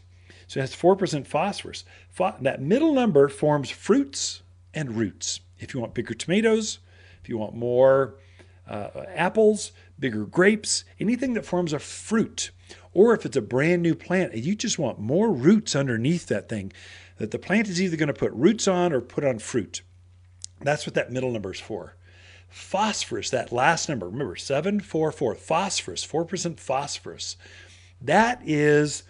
[0.46, 1.84] So it has 4% phosphorus.
[2.10, 4.42] Pho- that middle number forms fruits
[4.74, 5.40] and roots.
[5.58, 6.80] If you want bigger tomatoes,
[7.22, 8.16] if you want more
[8.68, 12.50] uh, apples, bigger grapes, anything that forms a fruit,
[12.92, 16.50] or if it's a brand new plant and you just want more roots underneath that
[16.50, 16.72] thing,
[17.18, 19.82] that the plant is either going to put roots on or put on fruit.
[20.60, 21.96] That's what that middle number is for.
[22.48, 27.36] Phosphorus, that last number, remember 744, phosphorus, 4% phosphorus.
[28.00, 29.04] That is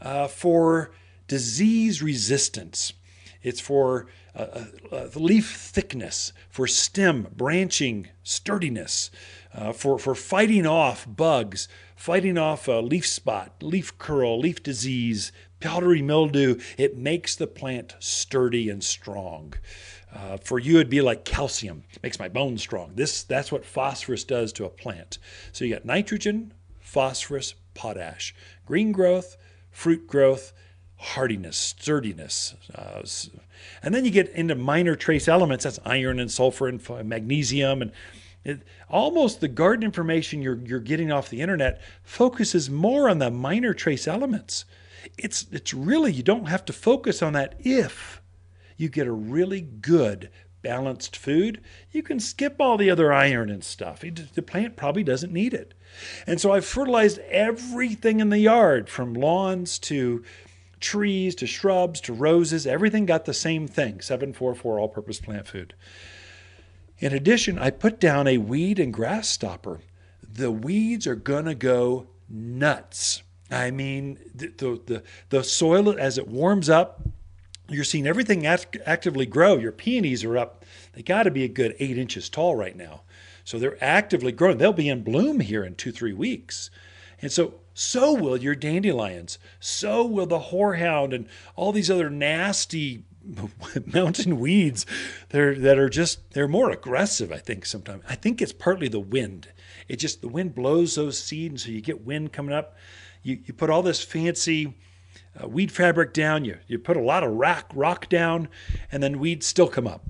[0.00, 0.92] uh, for
[1.28, 2.94] disease resistance.
[3.42, 9.10] It's for uh, uh, uh, leaf thickness, for stem branching sturdiness,
[9.54, 15.32] uh, for, for fighting off bugs, fighting off a leaf spot, leaf curl, leaf disease,
[15.62, 16.58] powdery mildew.
[16.76, 19.54] It makes the plant sturdy and strong.
[20.14, 22.92] Uh, for you, it'd be like calcium, makes my bones strong.
[22.94, 25.18] This that's what phosphorus does to a plant.
[25.52, 28.34] So you got nitrogen, phosphorus, potash,
[28.66, 29.38] green growth,
[29.70, 30.52] fruit growth,
[30.96, 32.54] hardiness, sturdiness.
[32.74, 33.02] Uh,
[33.82, 37.80] and then you get into minor trace elements that's iron and sulfur and magnesium.
[37.80, 37.92] And
[38.44, 43.30] it, almost the garden information you're, you're getting off the internet focuses more on the
[43.30, 44.66] minor trace elements.
[45.18, 48.20] It's, it's really, you don't have to focus on that if
[48.76, 50.30] you get a really good
[50.62, 51.60] balanced food,
[51.90, 54.04] you can skip all the other iron and stuff.
[54.04, 55.74] It, the plant probably doesn't need it.
[56.26, 60.24] And so I've fertilized everything in the yard from lawns to
[60.80, 62.66] trees to shrubs to roses.
[62.66, 65.74] Everything got the same thing 744 all purpose plant food.
[66.98, 69.80] In addition, I put down a weed and grass stopper.
[70.22, 73.22] The weeds are going to go nuts.
[73.52, 77.02] I mean, the, the, the, soil, as it warms up,
[77.68, 79.56] you're seeing everything act- actively grow.
[79.56, 80.64] Your peonies are up.
[80.94, 83.02] They got to be a good eight inches tall right now.
[83.44, 84.58] So they're actively growing.
[84.58, 86.70] They'll be in bloom here in two, three weeks.
[87.20, 89.38] And so, so will your dandelions.
[89.60, 93.04] So will the horehound and all these other nasty
[93.86, 94.86] mountain weeds
[95.28, 98.02] they're, that are just, they're more aggressive, I think, sometimes.
[98.08, 99.48] I think it's partly the wind.
[99.88, 102.76] It just, the wind blows those seeds, so you get wind coming up.
[103.22, 104.76] You, you put all this fancy,
[105.40, 108.48] uh, weed fabric down, you, you put a lot of rock, rock down,
[108.90, 110.04] and then weeds still come up.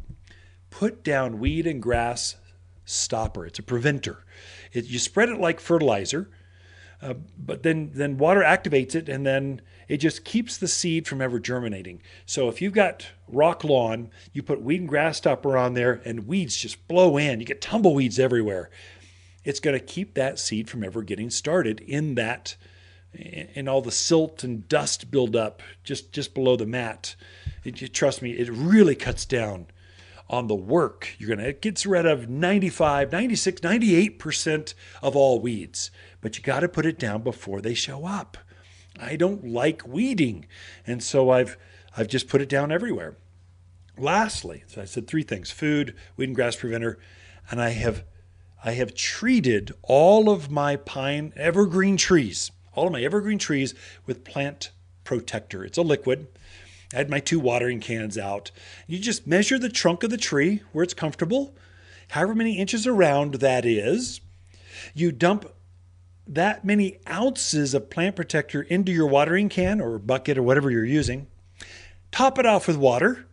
[0.70, 2.36] Put down weed and grass
[2.84, 3.46] stopper.
[3.46, 4.24] It's a preventer.
[4.72, 6.30] It, you spread it like fertilizer,
[7.02, 11.20] uh, but then then water activates it, and then it just keeps the seed from
[11.20, 12.00] ever germinating.
[12.24, 16.26] So if you've got rock lawn, you put weed and grass stopper on there, and
[16.26, 17.40] weeds just blow in.
[17.40, 18.70] You get tumbleweeds everywhere.
[19.44, 22.56] It's going to keep that seed from ever getting started in that
[23.14, 27.14] and all the silt and dust build up just just below the mat.
[27.64, 29.66] It, trust me, it really cuts down
[30.30, 35.90] on the work you're to it gets rid of 95 96 98% of all weeds.
[36.20, 38.38] But you got to put it down before they show up.
[38.98, 40.46] I don't like weeding
[40.86, 41.56] and so i've
[41.96, 43.16] i've just put it down everywhere.
[43.98, 46.98] Lastly so i said three things food weed and grass preventer
[47.50, 48.04] and i have
[48.64, 53.74] i have treated all of my pine evergreen trees all of my evergreen trees
[54.06, 54.70] with plant
[55.04, 56.26] protector it's a liquid
[56.92, 58.50] I had my two watering cans out.
[58.86, 61.54] You just measure the trunk of the tree where it's comfortable,
[62.10, 64.20] however many inches around that is.
[64.94, 65.50] You dump
[66.26, 70.84] that many ounces of plant protector into your watering can or bucket or whatever you're
[70.84, 71.26] using.
[72.10, 73.26] Top it off with water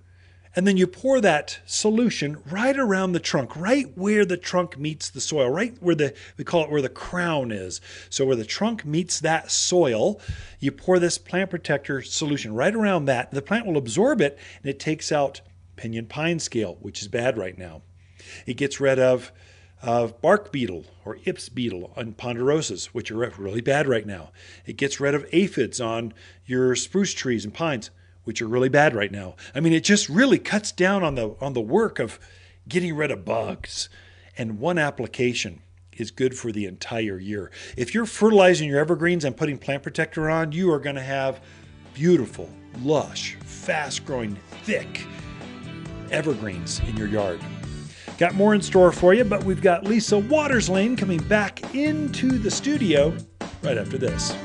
[0.59, 5.09] and then you pour that solution right around the trunk, right where the trunk meets
[5.09, 7.79] the soil, right where the, we call it where the crown is.
[8.09, 10.19] So where the trunk meets that soil,
[10.59, 13.31] you pour this plant protector solution right around that.
[13.31, 15.39] The plant will absorb it and it takes out
[15.77, 17.81] pinyon pine scale, which is bad right now.
[18.45, 19.31] It gets rid of
[19.81, 24.31] of bark beetle or ips beetle on ponderosas, which are really bad right now.
[24.65, 26.13] It gets rid of aphids on
[26.45, 27.91] your spruce trees and pines
[28.29, 29.35] which are really bad right now.
[29.55, 32.19] I mean, it just really cuts down on the on the work of
[32.67, 33.89] getting rid of bugs.
[34.37, 35.63] And one application
[35.93, 37.49] is good for the entire year.
[37.75, 41.41] If you're fertilizing your evergreens and putting plant protector on, you are going to have
[41.95, 42.47] beautiful,
[42.83, 45.07] lush, fast-growing, thick
[46.11, 47.39] evergreens in your yard.
[48.19, 52.37] Got more in store for you, but we've got Lisa Waters Lane coming back into
[52.37, 53.17] the studio
[53.63, 54.35] right after this.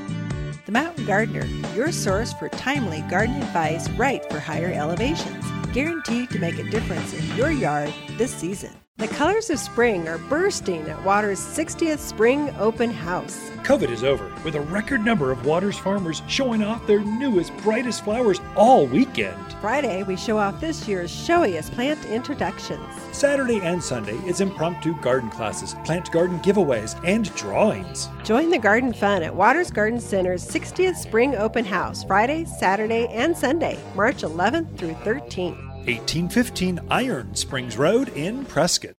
[0.65, 6.39] The Mountain Gardener, your source for timely garden advice right for higher elevations, guaranteed to
[6.39, 8.71] make a difference in your yard this season.
[8.97, 13.37] The colors of spring are bursting at Water's 60th Spring Open House.
[13.63, 18.05] COVID is over, with a record number of Waters farmers showing off their newest, brightest
[18.05, 19.53] flowers all weekend.
[19.59, 22.87] Friday, we show off this year's showiest plant introductions.
[23.11, 28.07] Saturday and Sunday is impromptu garden classes, plant garden giveaways, and drawings.
[28.23, 33.37] Join the garden fun at Waters Garden Center's 60th Spring Open House, Friday, Saturday, and
[33.37, 35.64] Sunday, March 11th through 13th.
[35.85, 38.95] 1815 Iron Springs Road in Prescott.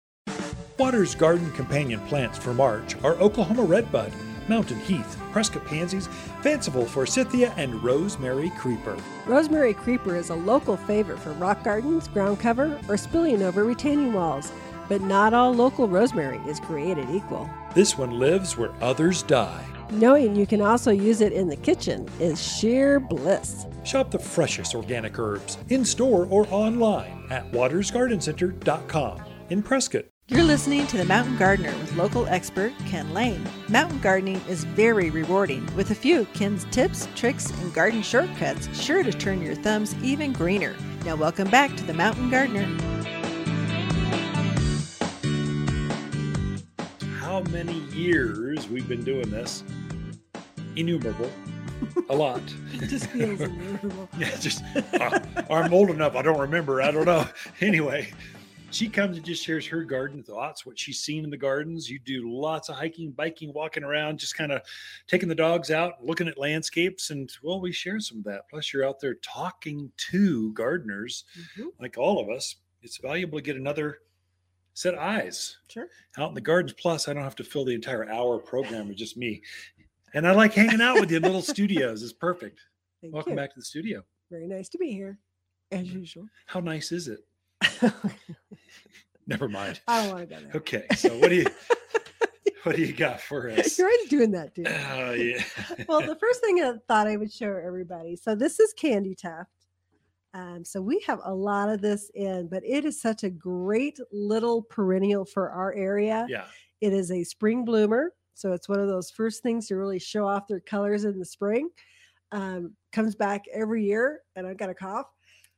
[0.78, 4.12] Waters Garden companion plants for March are Oklahoma Redbud,
[4.46, 6.06] Mountain Heath, Prescott Pansies,
[6.42, 8.96] Fanciful Forsythia, and Rosemary Creeper.
[9.26, 14.12] Rosemary Creeper is a local favorite for rock gardens, ground cover, or spilling over retaining
[14.12, 14.52] walls.
[14.88, 17.50] But not all local rosemary is created equal.
[17.74, 19.66] This one lives where others die.
[19.90, 23.66] Knowing you can also use it in the kitchen is sheer bliss.
[23.86, 30.06] Shop the freshest organic herbs in store or online at watersgardencenter.com in Prescott.
[30.26, 33.46] You're listening to The Mountain Gardener with local expert Ken Lane.
[33.68, 39.04] Mountain gardening is very rewarding, with a few Ken's tips, tricks, and garden shortcuts sure
[39.04, 40.74] to turn your thumbs even greener.
[41.04, 42.66] Now, welcome back to The Mountain Gardener.
[47.20, 49.62] How many years we've been doing this?
[50.74, 51.30] Innumerable.
[52.08, 52.40] A lot.
[52.74, 54.08] It just feels inevitable.
[54.18, 54.62] Yeah, just
[55.00, 55.18] uh,
[55.50, 56.14] I'm old enough.
[56.16, 56.80] I don't remember.
[56.82, 57.26] I don't know.
[57.60, 58.12] Anyway,
[58.70, 61.88] she comes and just shares her garden thoughts, what she's seen in the gardens.
[61.90, 64.62] You do lots of hiking, biking, walking around, just kind of
[65.06, 68.42] taking the dogs out, looking at landscapes, and well, we share some of that.
[68.50, 71.24] Plus, you're out there talking to gardeners,
[71.58, 72.56] Mhm, like all of us.
[72.82, 73.98] It's valuable to get another
[74.74, 75.88] set of eyes Sure.
[76.18, 76.74] out in the gardens.
[76.74, 79.42] Plus, I don't have to fill the entire hour program with just me.
[80.14, 82.02] And I like hanging out with you in little studios.
[82.02, 82.60] It's perfect.
[83.02, 83.36] Thank Welcome you.
[83.36, 84.02] back to the studio.
[84.30, 85.18] Very nice to be here,
[85.70, 86.26] as usual.
[86.46, 87.20] How nice is it?
[89.26, 89.80] Never mind.
[89.86, 90.52] I don't want to go there.
[90.56, 91.46] Okay, so what do you
[92.62, 93.78] what do you got for us?
[93.78, 94.68] You're already doing that, dude.
[94.68, 95.42] Oh yeah.
[95.88, 98.16] well, the first thing I thought I would show everybody.
[98.16, 99.50] So this is candy tuft.
[100.34, 103.98] Um, so we have a lot of this in, but it is such a great
[104.12, 106.26] little perennial for our area.
[106.28, 106.44] yeah.
[106.80, 108.12] It is a spring bloomer.
[108.36, 111.24] So it's one of those first things to really show off their colors in the
[111.24, 111.70] spring.
[112.32, 115.06] Um, comes back every year, and I've got a cough.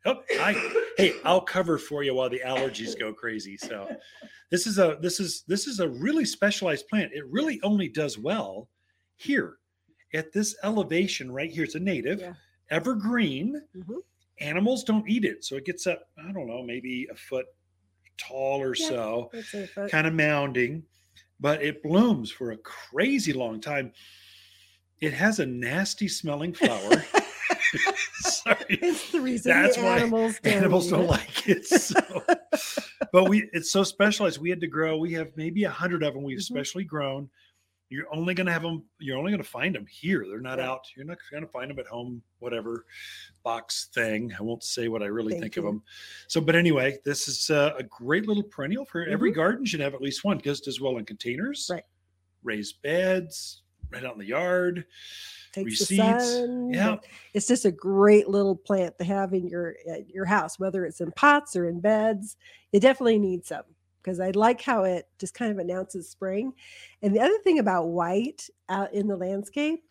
[0.07, 0.53] Oh, I,
[0.97, 3.57] hey, I'll cover for you while the allergies go crazy.
[3.57, 3.88] So
[4.53, 7.11] this is a this is this is a really specialized plant.
[7.12, 8.69] It really only does well
[9.17, 9.57] here
[10.14, 11.64] at this elevation right here.
[11.64, 12.35] It's a native, Yeah.
[12.71, 13.61] evergreen.
[13.77, 13.97] Mhm.
[14.41, 16.09] Animals don't eat it, so it gets up.
[16.17, 17.47] I don't know, maybe a foot
[18.19, 18.88] tall or Yeah.
[18.88, 19.31] so.
[19.33, 20.85] That's it, but- kind of mounding,
[21.40, 23.92] but it blooms for a crazy long time.
[25.01, 27.05] It has a nasty smelling flower.
[28.20, 28.57] Sorry.
[28.68, 31.66] It's the reason That's the why animals don't, Animals don't like it.
[31.66, 32.01] So.
[33.12, 34.40] but we it's so specialized.
[34.40, 34.96] We had to grow.
[34.98, 36.22] We have maybe a hundred of them.
[36.24, 36.42] We've Mhm.
[36.42, 37.29] specially grown.
[37.90, 38.85] You're only going to have them.
[38.98, 40.27] You're only going to find them here.
[40.29, 40.66] They're not Right.
[40.66, 40.85] out.
[40.96, 42.22] You're not going to find them at home.
[42.40, 42.85] Whatever
[43.42, 44.33] box thing.
[44.38, 45.62] I won't say what I really Thank think you.
[45.62, 45.83] of them.
[46.27, 49.37] So, but anyway, this is uh, a great little perennial for every Mhm.
[49.37, 51.85] garden should have at least one because it does well in containers, Right.
[52.42, 54.85] raised beds, right out in the yard.
[55.53, 56.74] Takes the sun.
[56.74, 56.98] Yeah.
[57.33, 61.11] It's just a great little plant to have in your your house, whether it's in
[61.12, 62.37] pots or in beds.
[62.70, 63.62] You definitely need some
[64.09, 66.55] because I like how it just kind of announces spring.
[67.03, 69.85] And the other thing about white out in the landscape,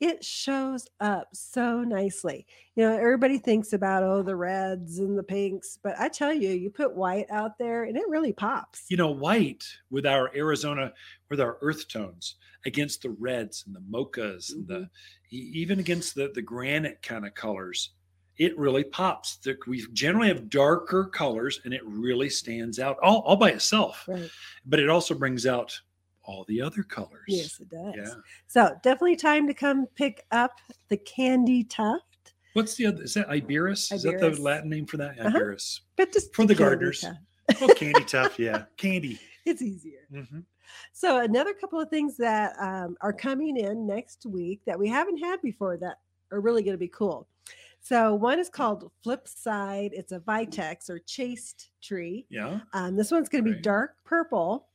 [0.00, 2.46] it shows up so nicely.
[2.76, 6.48] You know, everybody thinks about oh the reds and the pinks, but I tell you,
[6.50, 8.84] you put white out there and it really pops.
[8.88, 10.94] you know, white with our Arizona,
[11.28, 15.36] with our earth tones against the reds and the mochas and the mm-hmm.
[15.36, 17.90] e- even against the the granite kind of colors,
[18.38, 19.38] it really pops.
[19.66, 24.04] We generally have darker colors and it really stands out all, all by itself.
[24.08, 24.30] Right.
[24.64, 25.78] But it also brings out
[26.22, 27.24] all the other colors.
[27.26, 27.94] Yes, it does.
[27.96, 28.14] Yeah.
[28.46, 30.52] So definitely time to come pick up
[30.88, 32.34] the candy tuft.
[32.52, 33.02] What's the other?
[33.02, 33.92] Is that Iberis?
[33.92, 35.18] Is that the Latin name for that?
[35.18, 35.30] Uh-huh.
[35.38, 35.80] Iberis.
[35.96, 37.00] But just For the gardeners.
[37.00, 37.62] tuft.
[37.62, 38.38] Oh, candy tuft.
[38.38, 38.64] Yeah.
[38.76, 39.18] Candy.
[39.46, 40.06] It's easier.
[40.12, 40.44] Mhm.
[40.92, 45.16] So another couple of things that um, are coming in next week that we haven't
[45.16, 45.98] had before that
[46.30, 47.26] are really going to be cool.
[47.80, 49.90] So one is called Flipside.
[49.92, 52.26] It's a vitex or chaste tree.
[52.28, 52.60] Yeah.
[52.72, 54.66] Um, this one's going to be dark purple.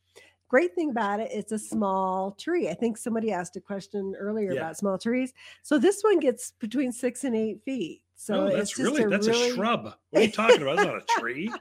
[0.48, 2.68] Great thing about it, it's a small tree.
[2.68, 4.60] I think somebody asked a question earlier Yeah.
[4.60, 5.32] about small trees.
[5.62, 8.02] So this one gets between six and eight feet.
[8.16, 9.84] So oh, that's really a that's really, a shrub.
[10.10, 10.76] What are you talking about?
[10.76, 11.52] That's not a tree.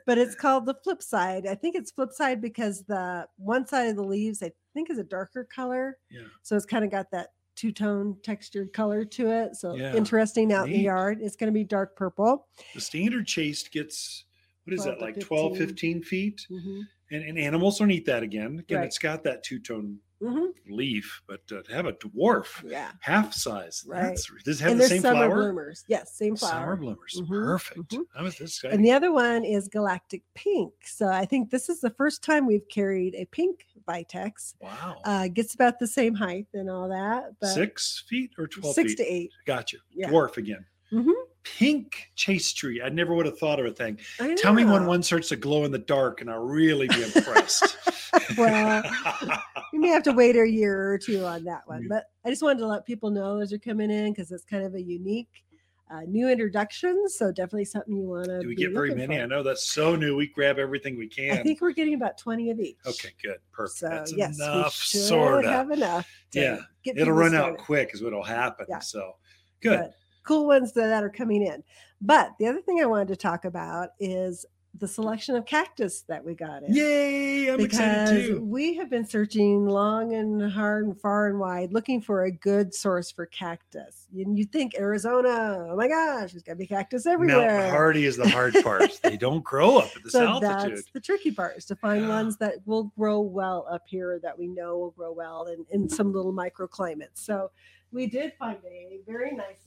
[0.05, 1.47] but it's called the flip side.
[1.47, 4.99] I think it's flip side because the one side of the leaves I think is
[4.99, 5.97] a darker color.
[6.11, 6.21] Yeah.
[6.43, 9.55] So it's kind of got that two tone textured color to it.
[9.55, 9.95] So Yeah.
[9.95, 11.19] interesting out in the yard.
[11.21, 12.47] It's going to be dark purple.
[12.73, 14.25] The standard chaste gets
[14.65, 15.67] what is that like 12 15.
[15.67, 18.85] 15 feet Mhm, and, and animals don't eat that again again Right.
[18.85, 22.91] it's got that two-tone mhm, leaf but uh, to have a dwarf Yeah.
[23.01, 24.01] half size Right.
[24.03, 25.83] that's does it have And the same summer flower bloomers.
[25.87, 26.51] Yes, same flower.
[26.51, 28.03] summer bloomers Mhm, perfect mhm.
[28.15, 30.73] that was this guy And the other one is galactic pink.
[30.85, 34.55] So I think this is the first time we've carried a pink vitex.
[34.61, 38.75] wow Uh, gets about the same height and all that, but six feet or 12
[38.75, 39.31] six feet to eight.
[39.45, 40.09] gotcha Yeah.
[40.09, 41.11] dwarf again Mhm.
[41.43, 43.99] pink chaste tree i never would have thought of a thing
[44.37, 47.77] tell me when one starts to glow in the dark and i'll really be impressed
[48.37, 48.83] Well,
[49.73, 52.43] We may have to wait a year or two on that one, but I just
[52.43, 55.43] wanted to let people know those are coming in because it's kind of a unique
[55.91, 57.17] uh, new introductions.
[57.17, 58.41] So definitely something you want to.
[58.41, 59.19] Do we get very many?
[59.19, 60.15] I know that's so new.
[60.15, 61.37] We grab everything we can.
[61.37, 62.77] I think we're getting about twenty of each.
[62.85, 63.79] Okay, good, perfect.
[63.79, 65.51] So that's yes, enough, we sort of.
[65.51, 66.07] have enough.
[66.33, 67.53] Yeah, It'll run started.
[67.53, 68.67] out quick, is what'll happen.
[68.69, 68.79] Yeah.
[68.79, 69.13] So
[69.61, 69.79] good.
[69.79, 69.93] But
[70.23, 71.63] cool ones that, that are coming in.
[71.99, 74.45] But the other thing I wanted to talk about is
[74.79, 76.73] the selection of cactus that we got in.
[76.73, 77.47] Yay!
[77.51, 78.41] I'm because excited too.
[78.43, 82.73] we have been searching long and hard and far and wide looking for a good
[82.73, 84.07] source for cactus.
[84.15, 87.47] And you think Arizona, oh my gosh, there's got to be cactus everywhere.
[87.49, 88.99] Mountain hardy is the hard part.
[89.03, 90.77] they don't grow up at this so altitude.
[90.77, 92.09] that's the tricky part is to find Yeah.
[92.09, 95.87] ones that will grow well up here that we know will grow well in, in
[95.87, 97.09] some little microclimates.
[97.19, 97.51] So
[97.91, 99.57] we did find a very nice.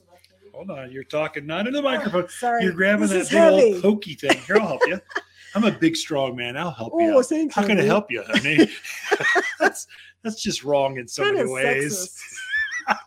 [0.54, 2.24] Hold on, you're talking not in the microphone.
[2.24, 3.74] Oh, sorry, You're grabbing this that big heavy.
[3.74, 4.38] old pokey thing.
[4.46, 5.00] Here, I'll help you.
[5.54, 6.56] I'm a big, strong man.
[6.56, 7.14] I'll help you.
[7.14, 7.26] Oh, out.
[7.26, 7.68] thank How you.
[7.68, 8.68] can I help you, honey?
[9.58, 9.86] that's
[10.22, 12.14] that's just wrong in so many ways.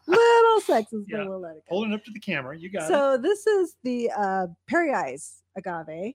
[0.08, 1.18] Little sexist, Yeah.
[1.18, 1.76] but we'll let it go.
[1.76, 2.88] Holding up to the camera, you got it.
[2.88, 5.18] So this is the uh, parryi
[5.58, 6.14] agave.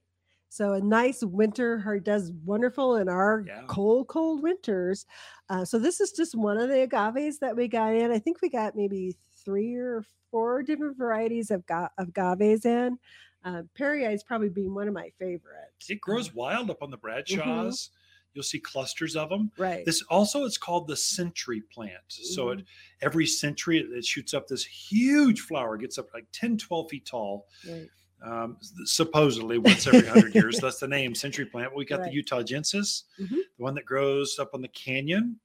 [0.51, 3.63] So a nice winter, or does wonderful in our Yeah.
[3.67, 5.07] cold, cold winters.
[5.49, 8.11] Uh, so this is just one of the agaves that we got in.
[8.11, 12.99] I think we got maybe three or four different varieties of, ga- of agaves in.
[13.45, 15.91] Uh, parryi probably being one of my favorites.
[15.91, 17.91] It grows wild up on the Bradshaws.
[18.33, 19.53] You'll see clusters of them.
[19.59, 19.85] right.
[19.85, 22.01] This also it's called the century plant.
[22.09, 22.61] So Mm-hmm.
[22.61, 22.67] it
[23.03, 27.07] every century it, it shoots up this huge flower, gets up like 10, 12 feet
[27.07, 27.47] tall.
[27.69, 27.89] right.
[28.25, 30.59] Um, supposedly once every hundred years.
[30.59, 31.77] That's the name, century plant.
[31.77, 32.11] We got Right.
[32.11, 33.29] the utahensis, Mhm.
[33.29, 35.39] the one that grows up on the canyon,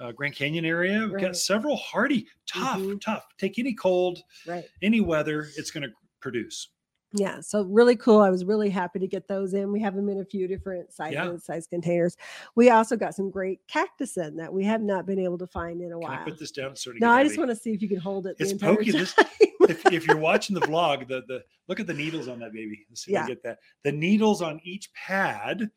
[0.00, 1.08] uh, Grand Canyon area.
[1.10, 3.00] We've got several hardy, tough, Mhm.
[3.00, 3.24] tough.
[3.38, 4.64] Take any cold, Right.
[4.82, 6.68] any weather, it's going to produce.
[7.16, 8.18] Yeah, so really cool.
[8.20, 9.70] I was really happy to get those in.
[9.70, 12.16] We have them in a few different sizes, size containers.
[12.56, 15.80] We also got some great cactus in that we have not been able to find
[15.80, 16.24] in a Can I while.
[16.24, 16.74] put this down?
[16.74, 18.34] Starting No, I just want to see if you can hold it.
[18.40, 18.90] It's pokey.
[18.90, 19.14] This-
[19.60, 22.84] if, if you're watching the vlog, the the look at the needles on that baby.
[22.90, 23.28] Let's see if I Yeah.
[23.28, 23.58] get that.
[23.84, 25.70] The needles on each pad.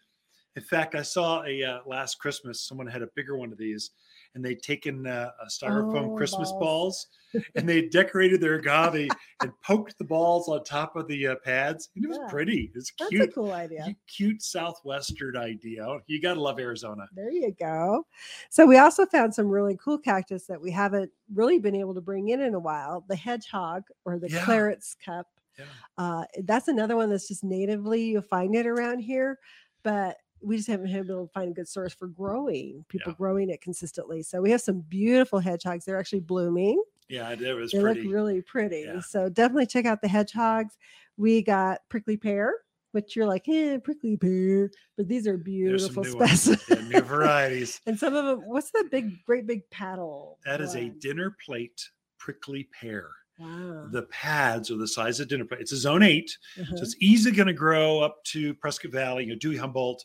[0.58, 2.60] In fact, I saw a uh, last Christmas.
[2.62, 3.92] Someone had a bigger one of these,
[4.34, 7.08] and they'd taken uh, a styrofoam Oh, Christmas balls.
[7.34, 9.12] balls, and they decorated their agave
[9.44, 11.90] and poked the balls on top of the uh, pads.
[11.96, 12.28] And it was Yeah.
[12.32, 12.72] pretty.
[12.74, 13.36] It's That's a cute.
[13.36, 13.84] cool idea.
[13.86, 15.86] Cute- Cute southwestern idea.
[16.08, 17.06] You gotta love Arizona.
[17.14, 18.08] There you go.
[18.50, 22.02] So we also found some really cool cactus that we haven't really been able to
[22.02, 23.06] bring in in a while.
[23.08, 24.44] The hedgehog or the Yeah.
[24.44, 25.28] claret's cup.
[25.60, 25.66] Yeah.
[26.00, 29.38] Uh, that's another one that's just natively you'll find it around here,
[29.84, 33.18] but we just haven't been able to find a good source for growing people Yeah.
[33.18, 34.22] growing it consistently.
[34.24, 35.86] So we have some beautiful hedgehogs.
[35.86, 36.82] They're actually blooming.
[37.10, 38.02] Yeah, it was they pretty.
[38.04, 38.82] look really pretty.
[38.86, 39.00] Yeah.
[39.00, 40.78] So definitely check out the hedgehogs.
[41.16, 42.54] We got prickly pear,
[42.92, 46.64] which you're like, eh, prickly pear, but these are beautiful new specimens.
[46.70, 47.80] Yeah, new varieties.
[47.88, 50.38] and some of them, what's the big, great big paddle?
[50.46, 51.82] That is a dinner plate
[52.20, 53.10] prickly pear.
[53.40, 53.88] Wow.
[53.92, 55.62] The pads are the size of dinner plate.
[55.62, 56.76] It's a zone eight, Uh-huh.
[56.78, 60.04] so it's easily going to grow up to Prescott Valley, you know, Dewey Humboldt,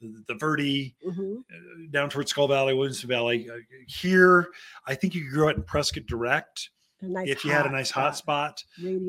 [0.00, 1.40] the, Verde, Mhm.
[1.40, 3.50] uh, down towards Skull Valley, Williamson Valley.
[3.50, 3.56] Uh,
[3.86, 4.48] here,
[4.86, 6.70] I think you could grow it in Prescott direct
[7.02, 8.62] nice if you had a nice hot spot.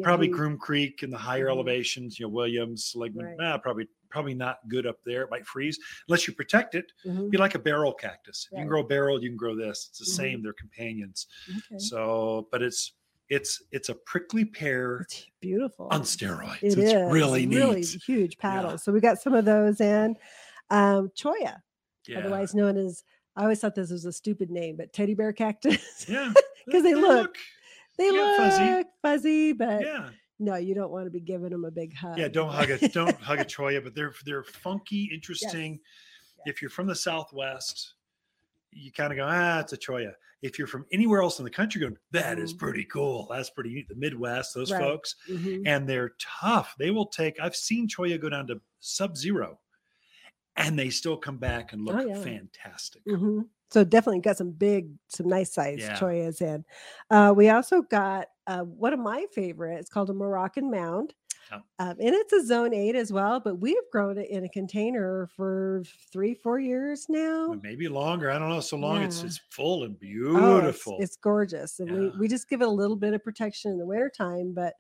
[0.03, 0.27] Probably.
[0.27, 1.51] Groom Creek and the higher Mhm.
[1.51, 3.25] elevations, you know, Williams, Seligman.
[3.25, 3.37] Right.
[3.37, 5.21] nah, probably probably not good up there.
[5.23, 6.91] It might freeze unless you protect it.
[7.05, 7.31] Mhm.
[7.31, 8.45] Be like a barrel cactus.
[8.47, 9.87] If you can grow a barrel, you can grow this.
[9.89, 10.15] It's the Mhm.
[10.17, 10.43] same.
[10.43, 11.27] They're companions.
[11.49, 11.77] Okay.
[11.79, 12.91] So, but it's
[13.31, 15.87] it's it's a prickly pear It's beautiful.
[15.89, 16.57] on steroids.
[16.61, 17.55] It it's is really neat.
[17.57, 18.83] really huge paddles.
[18.83, 20.15] So we got some of those in.
[20.69, 21.61] Um, cholla,
[22.07, 22.19] yeah.
[22.19, 23.03] otherwise known as
[23.35, 26.05] I always thought this was a stupid name, but teddy bear cactus.
[26.07, 26.33] Yeah,
[26.65, 27.37] because they look-
[27.97, 28.83] they yeah, look fuzzy.
[29.01, 30.09] fuzzy, but Yeah.
[30.39, 32.17] no, you don't want to be giving them a big hug.
[32.17, 32.27] Yeah.
[32.29, 32.93] Don't hug it.
[32.93, 35.73] Don't hug a cholla, but they're they're funky, interesting.
[35.73, 36.47] Yes.
[36.55, 37.93] If you're from the Southwest,
[38.71, 40.13] you kind of go, ah, it's a cholla.
[40.41, 42.57] If you're from anywhere else in the country, going, that is Mhm.
[42.59, 43.27] pretty cool.
[43.29, 43.87] That's pretty neat.
[43.87, 44.79] The Midwest, those Right.
[44.79, 45.63] folks, Mhm.
[45.65, 46.75] and they're tough.
[46.79, 47.39] They will take.
[47.39, 49.59] I've seen cholla go down to sub-zero,
[50.55, 52.21] and they still come back and look Oh, yeah.
[52.21, 53.03] fantastic.
[53.07, 53.49] Mhm.
[53.71, 55.97] So definitely got some big, some nice size Yeah.
[55.97, 56.65] chollas in.
[57.09, 59.77] Uh, we also got uh, one of my favorite.
[59.79, 61.13] It's called a Moroccan Mound,
[61.51, 63.39] Um, and it's a Zone Eight as well.
[63.39, 67.55] But we have grown it in a container for three, four years now.
[67.61, 68.31] Maybe longer.
[68.31, 68.59] I don't know.
[68.59, 69.25] So long, it's Yeah.
[69.27, 70.93] it's full and Oh, beautiful.
[70.99, 71.97] it's, it's gorgeous, and Yeah.
[71.97, 74.53] we we just give it a little bit of protection in the wintertime.
[74.53, 74.73] But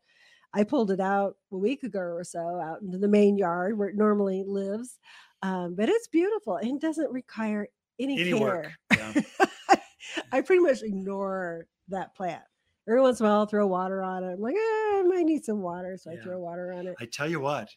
[0.53, 3.87] I pulled it out a week ago or so out into the main yard where
[3.89, 4.99] it normally lives.
[5.43, 7.67] Um, but it's beautiful and doesn't require
[7.99, 8.75] any, Any care.
[8.95, 9.13] Yeah.
[10.31, 12.43] I pretty much ignore that plant.
[12.87, 14.33] Every once in a while, I'll throw water on it.
[14.33, 14.57] I'm like, eh,
[14.99, 16.95] I might need some water, so I throw water on it.
[16.99, 17.69] I tell you what,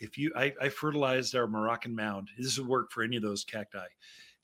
[0.00, 2.28] if you, I, I fertilized our Moroccan mound.
[2.38, 3.84] This would work for any of those cacti.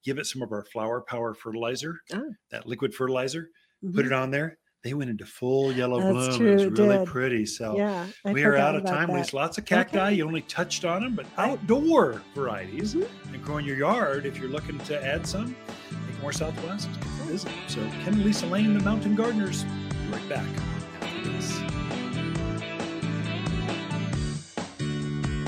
[0.04, 2.20] Give it some of our flower power fertilizer, Ah.
[2.50, 3.48] that liquid fertilizer.
[3.82, 4.06] Put Mhm.
[4.06, 4.58] it on there.
[4.84, 6.38] they went into full yellow That's bloom.
[6.40, 7.06] true, it was it really did.
[7.06, 7.46] pretty.
[7.46, 8.08] So Yeah.
[8.24, 9.12] I we are out of time.
[9.12, 9.96] There's lots of cacti.
[10.08, 10.14] Okay.
[10.16, 13.08] You only touched on them, but outdoor varieties Mhm.
[13.32, 14.26] and grow in your yard.
[14.26, 15.54] If you're looking to add some,
[16.08, 16.88] make more Southwest.
[17.28, 17.52] Visit.
[17.68, 19.64] So Ken and Lisa Lane, the Mountain Gardeners.
[20.12, 20.46] Right back.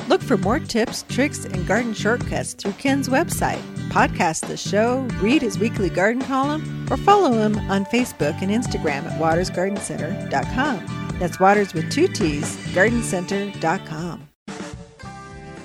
[0.08, 3.62] Look for more tips, tricks, and garden shortcuts through Ken's website.
[3.88, 9.04] Podcast the show, read his weekly garden column, or follow him on Facebook and Instagram
[9.10, 11.16] at watersgardencenter.com.
[11.18, 14.28] That's Waters with two T's, gardencenter.com.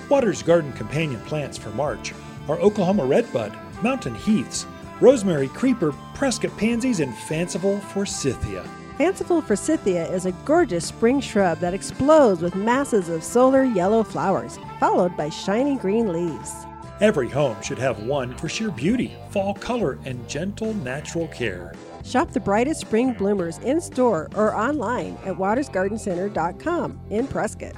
[0.08, 2.12] Waters Garden companion plants for March
[2.48, 4.66] are Oklahoma Redbud, Mountain Heaths,
[5.00, 8.64] Rosemary Creeper, Prescott Pansies, and Fanciful Forsythia.
[9.00, 14.58] Fanciful Forsythia is a gorgeous spring shrub that explodes with masses of solar yellow flowers,
[14.78, 16.52] followed by shiny green leaves.
[17.00, 21.72] Every home should have one for sheer beauty, fall color, and gentle natural care.
[22.04, 27.76] Shop the brightest spring bloomers in store or online at watersgardencenter.com in Prescott.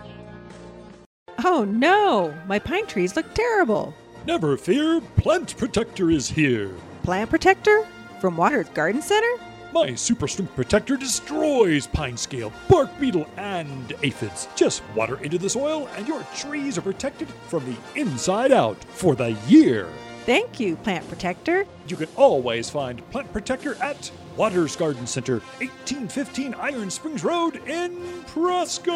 [1.45, 3.95] Oh no, my pine trees look terrible.
[4.27, 6.73] Never fear, Plant Protector is here.
[7.05, 7.87] Plant protector
[8.21, 9.52] from Waters Garden Center?
[9.73, 14.47] My Super Strength Protector destroys pine scale, bark beetle, and aphids.
[14.55, 19.15] Just water into the soil, and your trees are protected from the inside out for
[19.15, 19.89] the year.
[20.27, 21.65] Thank you, plant protector.
[21.89, 28.23] You can always find Plant Protector at Waters Garden Center, 1815 Iron Springs Road in
[28.27, 28.93] Prescott.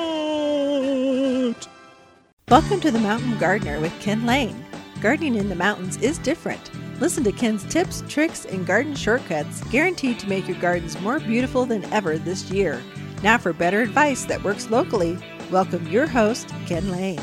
[2.51, 4.63] Welcome to the Mountain Gardener with Ken Lane.
[5.01, 6.71] Gardening in the mountains is different.
[6.99, 11.67] Listen to Ken's tips, tricks, and garden shortcuts guaranteed to make your gardens more beautiful
[11.67, 12.83] than ever this year.
[13.23, 15.19] Now, for better advice that works locally,
[15.51, 17.21] welcome your host, Ken Lane.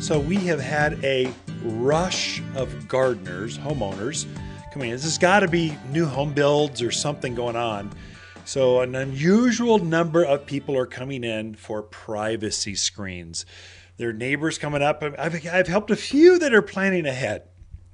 [0.00, 4.26] So we have had a rush of gardeners, homeowners
[4.72, 4.96] coming in.
[4.96, 7.92] This has got to be new home builds or something going on.
[8.44, 13.46] So an unusual number of people are coming in for privacy screens.
[14.00, 15.02] Their neighbors coming up.
[15.02, 17.42] I've, I've helped a few that are planning ahead.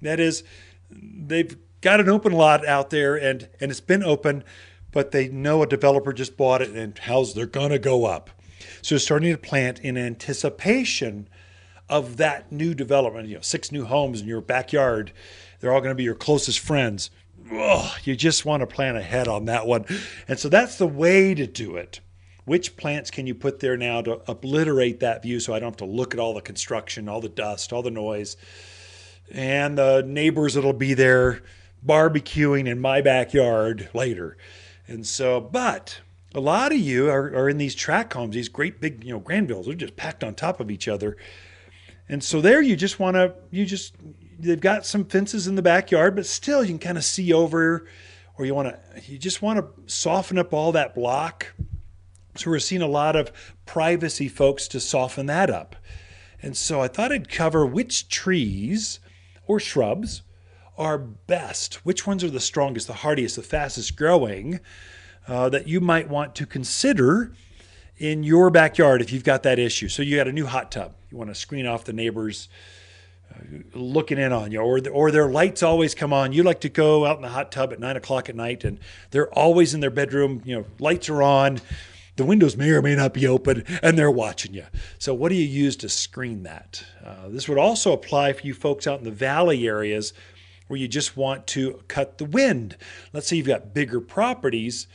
[0.02, 0.44] That is,
[0.88, 4.44] they've got an open lot out there and, and it's been open,
[4.92, 8.30] but they know a developer just bought it and how's they're going to go up.
[8.82, 11.28] So starting to plant in anticipation
[11.88, 15.12] of that new development, you know, six new homes in your backyard.
[15.58, 17.10] They're all going to be your closest friends.
[17.50, 19.86] Oh, you just want to plan ahead on that one.
[20.28, 21.98] And so that's the way to do it.
[22.46, 25.76] Which plants can you put there now to obliterate that view so I don't have
[25.78, 28.36] to look at all the construction, all the dust, all the noise,
[29.30, 31.42] and the neighbors that'll be there
[31.84, 34.36] barbecuing in my backyard later.
[34.86, 36.00] And so, but
[36.34, 39.20] a lot of you are, are in these track homes, these great big, you know,
[39.20, 41.16] Granvilles, they're just packed on top of each other.
[42.08, 43.94] And so there you just want to, you just,
[44.38, 47.88] they've got some fences in the backyard, but still you can kind of see over,
[48.38, 51.52] or you want to, you just want to soften up all that block.
[52.36, 53.32] So we're seeing a lot of
[53.64, 55.76] privacy folks to soften that up.
[56.42, 59.00] And so I thought I'd cover which trees
[59.46, 60.22] or shrubs
[60.78, 64.60] are best, which ones are the strongest, the hardiest, the fastest growing
[65.26, 67.32] uh, that you might want to consider
[67.96, 69.88] in your backyard if you've got that issue.
[69.88, 72.48] So you got a new hot tub, you want to screen off the neighbors
[73.34, 73.38] uh,
[73.74, 76.32] looking in on you, or the, or their lights always come on.
[76.32, 78.78] You like to go out in the hot tub at nine o'clock at night, and
[79.10, 80.42] they're always in their bedroom.
[80.44, 81.60] You know, lights are on.
[82.16, 84.64] The windows may or may not be open, and they're watching you.
[84.98, 86.84] So, what do you use to screen that?
[87.04, 90.12] Uh, this would also apply for you folks out in the valley areas
[90.66, 92.76] where you just want to cut the wind.
[93.12, 94.86] Let's say you've got bigger properties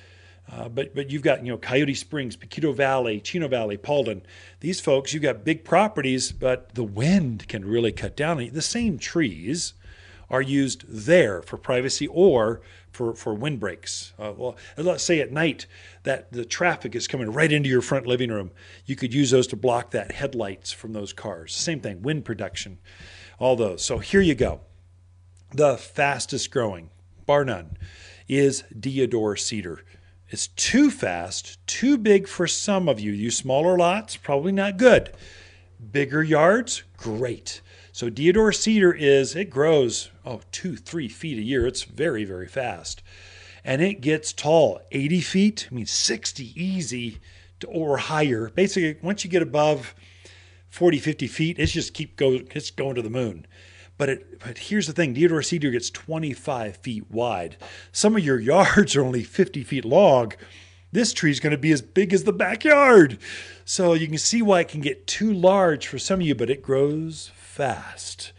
[0.52, 4.22] uh, but but you've got you know Coyote Springs, Paquito Valley, Chino Valley, Paulden.
[4.60, 8.50] These folks, you've got big properties, but the wind can really cut down.
[8.52, 9.74] The same trees
[10.30, 12.62] are used there for privacy or
[12.92, 14.14] for for windbreaks.
[14.20, 15.66] Uh, well, let's say at night
[16.04, 18.52] that the traffic is coming right into your front living room.
[18.86, 21.56] You could use those to block that headlights from those cars.
[21.56, 22.80] Same thing, wind production,
[23.40, 23.84] all those.
[23.84, 24.62] So here you go.
[25.54, 26.92] The fastest growing,
[27.26, 27.78] bar none,
[28.28, 29.84] is Deodar cedar.
[30.30, 33.12] It's too fast, too big for some of you.
[33.12, 35.12] You smaller lots, probably not good.
[35.92, 37.62] Bigger yards, great.
[38.02, 41.68] So Deodar cedar is, it grows, oh, two, three feet a year.
[41.68, 43.04] It's very, very fast.
[43.64, 47.20] And it gets tall, 80 feet, I mean 60 easy
[47.60, 48.50] to, or higher.
[48.56, 49.94] Basically, once you get above
[50.72, 53.46] 40, 50 feet, it's just keep go, it's going to the moon.
[54.00, 57.58] But it, but here's the thing: Deodar cedar gets 25 feet wide.
[57.92, 60.34] Some of your yards are only 50 feet long.
[60.92, 63.20] This tree is going to be as big as the backyard.
[63.64, 66.50] So you can see why it can get too large for some of you, but
[66.50, 67.32] it grows
[67.62, 68.34] fast.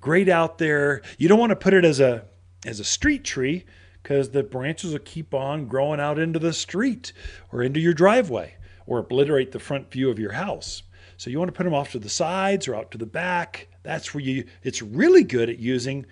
[0.00, 1.02] Great out there.
[1.18, 2.26] You don't want to put it as a
[2.64, 3.64] as a street tree
[4.00, 7.12] because the branches will keep on growing out into the street
[7.50, 8.54] or into your driveway
[8.86, 10.84] or obliterate the front view of your house.
[11.16, 13.66] So you want to put them off to the sides or out to the back.
[13.82, 16.06] That's where you it's really good at using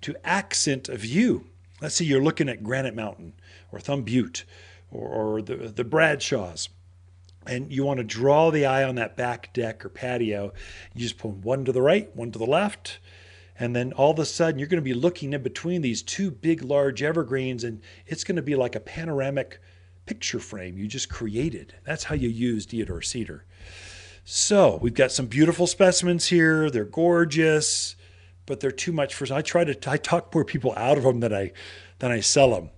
[0.00, 1.46] to accent a view.
[1.80, 3.34] Let's say you're looking at Granite Mountain
[3.70, 4.44] or Thumb Butte
[4.90, 6.70] or, or the, the Bradshaws
[7.50, 10.52] and you want to draw the eye on that back deck or patio,
[10.94, 13.00] you just put one to the right, one to the left,
[13.58, 16.30] and then all of a sudden you're going to be looking in between these two
[16.30, 19.60] big, large evergreens, and it's going to be like a panoramic
[20.06, 21.74] picture frame you just created.
[21.84, 23.44] That's how you use deodar cedar.
[24.24, 26.70] So we've got some beautiful specimens here.
[26.70, 27.96] They're gorgeous,
[28.46, 29.32] but they're too much for.
[29.32, 31.50] I try to I talk more people out of them than I
[31.98, 32.70] than I sell them.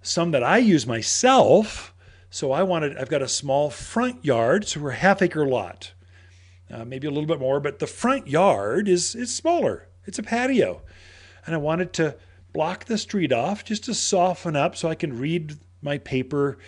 [0.00, 1.92] Some that I use myself
[2.30, 5.92] so I wanted, I've got a small front yard, so we're a half acre lot,
[6.70, 9.88] uh, maybe a little bit more, but the front yard is, is smaller.
[10.04, 10.82] It's a patio.
[11.46, 12.16] And I wanted to
[12.52, 16.58] block the street off just to soften up so I can read my paper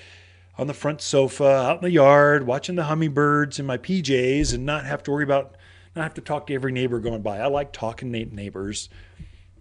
[0.57, 4.67] on the front sofa, out in the yard, watching the hummingbirds in my PJs and
[4.67, 5.57] not have to worry about,
[5.95, 7.39] not have to talk to every neighbor going by.
[7.39, 8.89] I like talking to neighbors,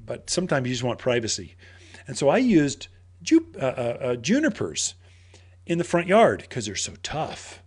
[0.04, 1.56] but sometimes you just want privacy.
[2.08, 2.88] And so I used
[3.22, 4.96] ju- uh, uh, uh junipers
[5.68, 7.62] in the front yard because they're so tough.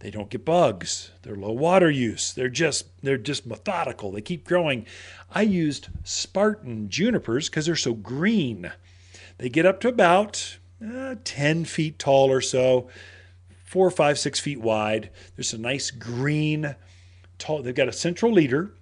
[0.00, 1.10] They don't get bugs.
[1.22, 2.32] They're low water use.
[2.32, 4.12] They're just they're just methodical.
[4.12, 4.86] They keep growing.
[5.30, 8.70] I used Spartan junipers because they're so green.
[9.38, 12.88] They get up to about uh, 10 feet tall or so,
[13.64, 15.10] four, five, six feet wide.
[15.34, 16.76] There's a nice green,
[17.38, 17.62] tall.
[17.62, 18.72] They've got a central leader,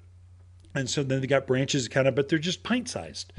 [0.75, 3.33] and so then they got branches kind of, but they're just pint sized.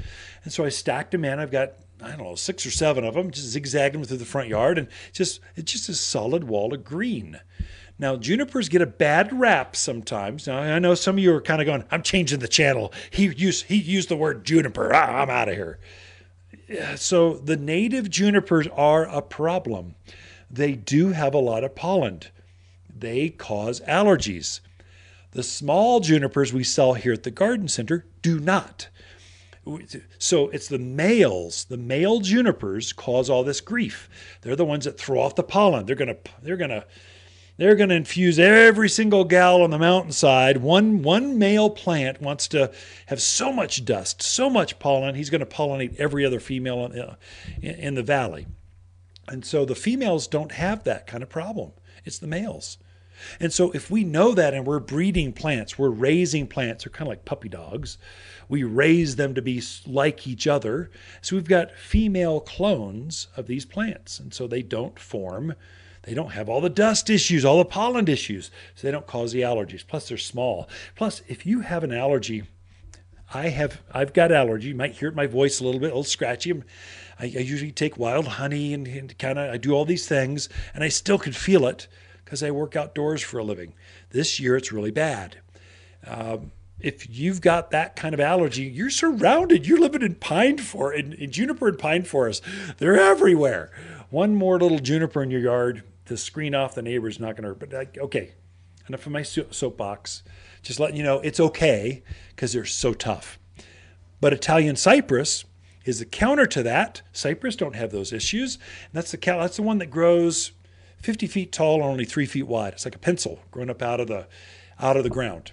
[0.44, 1.38] And so I stacked them in.
[1.38, 4.48] I've got I don't know, six or seven of them, just zigzagging through the front
[4.48, 7.40] yard, and just it's just a solid wall of green.
[7.98, 10.46] Now, junipers get a bad rap sometimes.
[10.46, 12.92] Now, I know some of you are kind of going, I'm changing the channel.
[13.10, 14.94] He used, he used the word juniper.
[14.94, 15.78] Ah, I'm out of here.
[16.96, 19.94] So, the native junipers are a problem.
[20.50, 22.20] They do have a lot of pollen,
[22.94, 24.60] they cause allergies.
[25.32, 28.88] The small junipers we sell here at the garden center do not.
[30.18, 34.08] So it's the males, the male junipers cause all this grief.
[34.42, 35.86] They're the ones that throw off the pollen.
[35.86, 36.84] They're gonna they're gonna
[37.56, 40.58] they're gonna infuse every single gal on the mountainside.
[40.58, 42.72] One one male plant wants to
[43.06, 45.16] have so much dust, so much pollen.
[45.16, 47.16] He's gonna pollinate every other female in, uh,
[47.60, 48.46] in the valley.
[49.28, 51.72] And so the females don't have that kind of problem.
[52.04, 52.78] It's the males.
[53.40, 57.08] And so if we know that and we're breeding plants, we're raising plants, they're kind
[57.08, 57.98] of like puppy dogs
[58.48, 60.90] we raise them to be like each other.
[61.20, 64.20] So we've got female clones of these plants.
[64.20, 65.54] And so they don't form,
[66.02, 68.50] they don't have all the dust issues, all the pollen issues.
[68.74, 69.86] So they don't cause the allergies.
[69.86, 70.68] Plus, they're small.
[70.94, 72.44] Plus, if you have an allergy,
[73.34, 74.68] I have I've got allergy.
[74.68, 76.52] You might hear my voice a little bit, a little scratchy.
[77.18, 80.48] I, I usually take wild honey and, and kind of I do all these things,
[80.74, 81.88] and I still can feel it
[82.26, 83.72] because I work outdoors for a living.
[84.10, 85.38] This year it's really bad.
[86.04, 86.50] Um,
[86.80, 89.64] if you've got that kind of allergy, you're surrounded.
[89.64, 92.42] You're living in pine forest, in, in, juniper and pine forest.
[92.78, 93.70] They're everywhere.
[94.10, 97.48] One more little juniper in your yard to screen off the neighbors not going to
[97.48, 97.70] hurt.
[97.70, 98.32] But okay,
[98.88, 100.24] enough of my soapbox.
[100.62, 103.38] Just letting you know it's okay because they're so tough.
[104.20, 105.44] But Italian cypress
[105.84, 107.02] is the counter to that.
[107.12, 108.56] Cypress don't have those issues.
[108.56, 110.50] And that's the that's the one that grows
[111.06, 112.74] 50 feet tall and only three feet wide.
[112.74, 114.26] It's like a pencil growing up out of the
[114.78, 115.52] out of the ground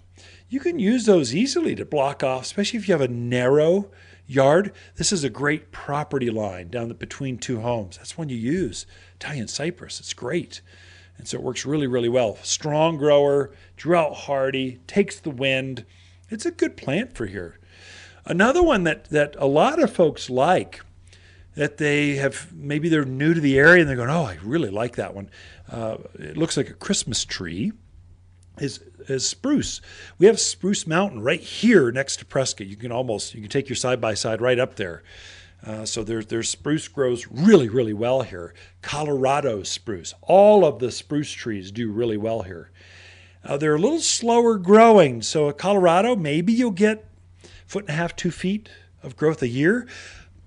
[0.54, 3.90] you can use those easily to block off, especially if you have a narrow
[4.28, 4.72] yard.
[4.98, 7.98] This is a great property line down the, between two homes.
[7.98, 8.86] That's one you use.
[9.16, 10.62] Italian cypress, it's great.
[11.18, 12.38] And so it works really, really well.
[12.44, 15.86] Strong grower, drought hardy, takes the wind.
[16.30, 17.58] It's a good plant for here.
[18.24, 20.82] Another one that, that a lot of folks like,
[21.56, 24.70] that they have maybe they're new to the area and they're going, oh, I really
[24.70, 25.30] like that one.
[25.70, 27.72] Uh, it looks like a Christmas tree
[28.58, 29.82] is is spruce.
[30.18, 32.68] We have Spruce Mountain right here next to Prescott.
[32.68, 35.04] You can almost you can take your side by side right up there.
[35.66, 38.54] Uh, so there's there's spruce grows really really well here.
[38.82, 40.14] Colorado spruce.
[40.22, 42.72] All of the spruce trees do really well here.
[43.44, 45.22] Uh, they're a little slower growing.
[45.22, 47.06] So at Colorado, maybe you'll get
[47.66, 48.70] foot and a half, two feet
[49.02, 49.88] of growth a year,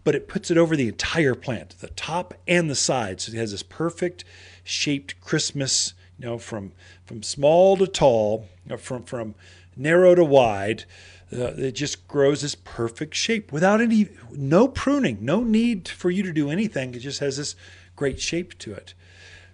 [0.06, 3.24] but it puts it over the entire plant, the top and the sides.
[3.24, 4.24] So it has this perfect
[4.62, 6.70] shaped Christmas you know, from
[7.04, 8.46] from small to tall,
[8.78, 9.34] from from
[9.76, 10.84] narrow to wide.
[11.32, 16.22] Uh, it just grows this perfect shape without any no pruning, no need for you
[16.22, 16.94] to do anything.
[16.94, 17.56] It just has this
[17.96, 18.94] great shape to it.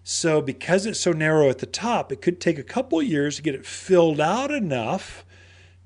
[0.05, 3.43] So because it's so narrow at the top, it could take a couple years to
[3.43, 5.25] get it filled out enough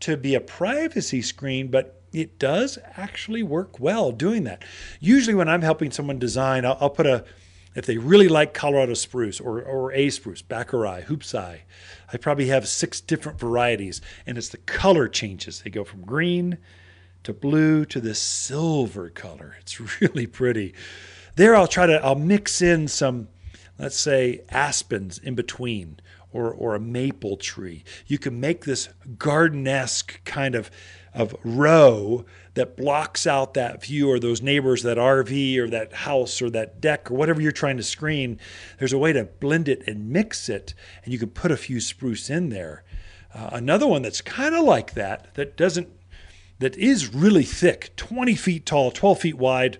[0.00, 4.64] to be a privacy screen, but it does actually work well doing that.
[5.00, 7.24] Usually, when I'm helping someone design, I'll, I'll put a
[7.74, 11.58] if they really like Colorado spruce or, or A spruce, Bakeri, Hoopsii,
[12.10, 15.60] I probably have six different varieties, and it's the color changes.
[15.60, 16.56] They go from green
[17.24, 19.56] to blue to this silver color.
[19.60, 20.74] It's really pretty.
[21.34, 23.28] There, I'll try to I'll mix in some,
[23.78, 26.00] let's say, aspens in between,
[26.32, 27.84] or or a maple tree.
[28.06, 28.88] You can make this
[29.18, 30.70] garden-esque kind of
[31.16, 36.42] of row that blocks out that view or those neighbors, that RV or that house
[36.42, 38.38] or that deck or whatever you're trying to screen.
[38.78, 41.80] There's a way to blend it and mix it, and you can put a few
[41.80, 42.84] spruce in there.
[43.34, 45.88] Uh, another one that's kind of like that, that doesn't,
[46.58, 49.78] that is really thick, 20 feet tall, 12 feet wide,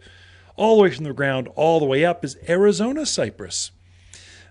[0.57, 3.72] all the way from the ground, all the way up, is Arizona cypress.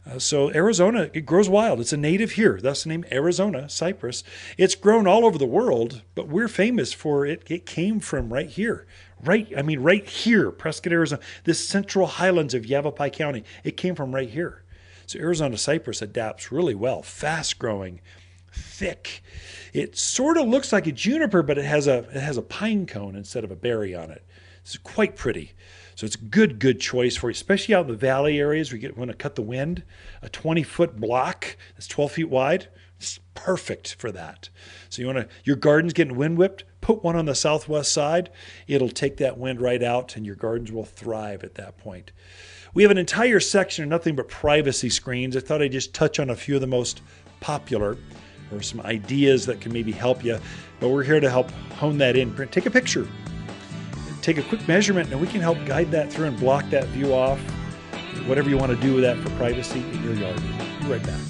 [0.07, 1.79] Uh, so Arizona, it grows wild.
[1.79, 4.23] It's a native here, thus the name Arizona cypress.
[4.57, 7.43] It's grown all over the world, but we're famous for it.
[7.47, 8.85] It came from right here,
[9.23, 9.51] right.
[9.57, 11.21] I mean, right here, Prescott, Arizona.
[11.43, 13.43] This central highlands of Yavapai County.
[13.63, 14.63] It came from right here.
[15.07, 18.01] So Arizona cypress adapts really well, fast growing,
[18.51, 19.23] thick.
[19.73, 22.85] It sort of looks like a juniper, but it has a it has a pine
[22.85, 24.23] cone instead of a berry on it.
[24.61, 25.53] It's quite pretty.
[25.95, 28.79] So it's a good, good choice for you, especially out in the valley areas where
[28.79, 29.83] you want to cut the wind.
[30.21, 32.67] A 20 foot block that's 12 feet wide,
[32.99, 34.49] it's perfect for that.
[34.89, 38.29] So you want to, your garden's getting wind whipped, put one on the southwest side.
[38.67, 42.11] It'll take that wind right out and your gardens will thrive at that point.
[42.73, 45.37] We have an entire section of nothing but privacy screens.
[45.37, 47.01] I thought I'd just touch on a few of the most
[47.39, 47.97] popular
[48.51, 50.39] or some ideas that can maybe help you.
[50.81, 52.35] But we're here to help hone that in.
[52.49, 53.07] Take a picture
[54.25, 57.13] take a quick measurement and we can help guide that through and block that view
[57.13, 57.39] off.
[58.25, 60.41] Whatever you want to do with that for privacy in your yard.
[60.81, 61.21] Be right back.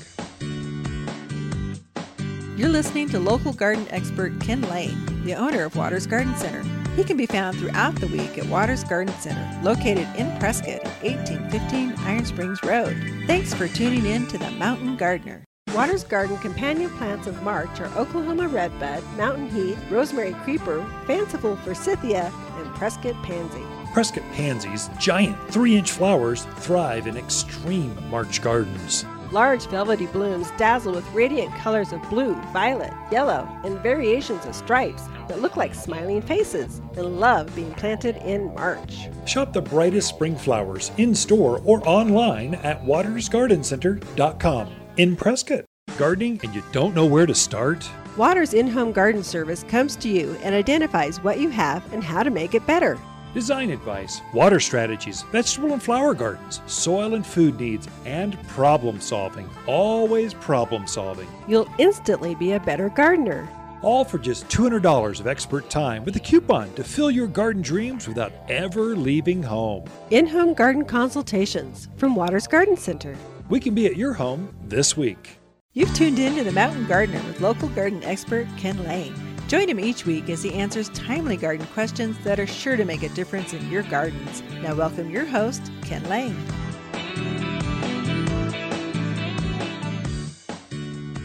[2.55, 6.63] You're listening to local garden expert Ken Lane, the owner of Waters Garden Center.
[6.95, 11.95] He can be found throughout the week at Waters Garden Center, located in Prescott, 1815
[11.97, 12.95] Iron Springs Road.
[13.27, 15.43] Thanks for tuning in to The Mountain Gardener.
[15.75, 22.31] Waters Garden companion plants of March are Oklahoma redbud, mountain heath, rosemary creeper, fanciful forsythia,
[22.54, 23.63] and Prescott pansy.
[23.93, 29.05] Prescott pansies, giant three inch flowers, thrive in extreme March gardens.
[29.32, 35.03] Large velvety blooms dazzle with radiant colors of blue, violet, yellow, and variations of stripes
[35.28, 39.07] that look like smiling faces and love being planted in March.
[39.26, 45.65] Shop the brightest spring flowers in store or online at watersgardencenter.com in Prescott.
[45.97, 47.89] Gardening and you don't know where to start?
[48.18, 52.24] Waters in home garden service comes to you and identifies what you have and how
[52.24, 52.97] to make it better.
[53.34, 59.49] Design advice, water strategies, vegetable and flower gardens, soil and food needs, and problem solving.
[59.68, 61.28] Always problem solving.
[61.45, 63.49] You'll instantly be a better gardener.
[63.82, 68.07] All for just $200 of expert time with a coupon to fill your garden dreams
[68.07, 69.84] without ever leaving home.
[70.09, 73.18] In home garden consultations from Waters Garden Center.
[73.49, 75.38] We can be at your home this week.
[75.78, 79.13] You've tuned in to The Mountain Gardener with local garden expert Ken Lane.
[79.49, 83.03] Join him each week as he answers timely garden questions that are sure to make
[83.03, 84.41] a difference in your gardens.
[84.61, 86.34] Now, welcome your host, Ken Lane.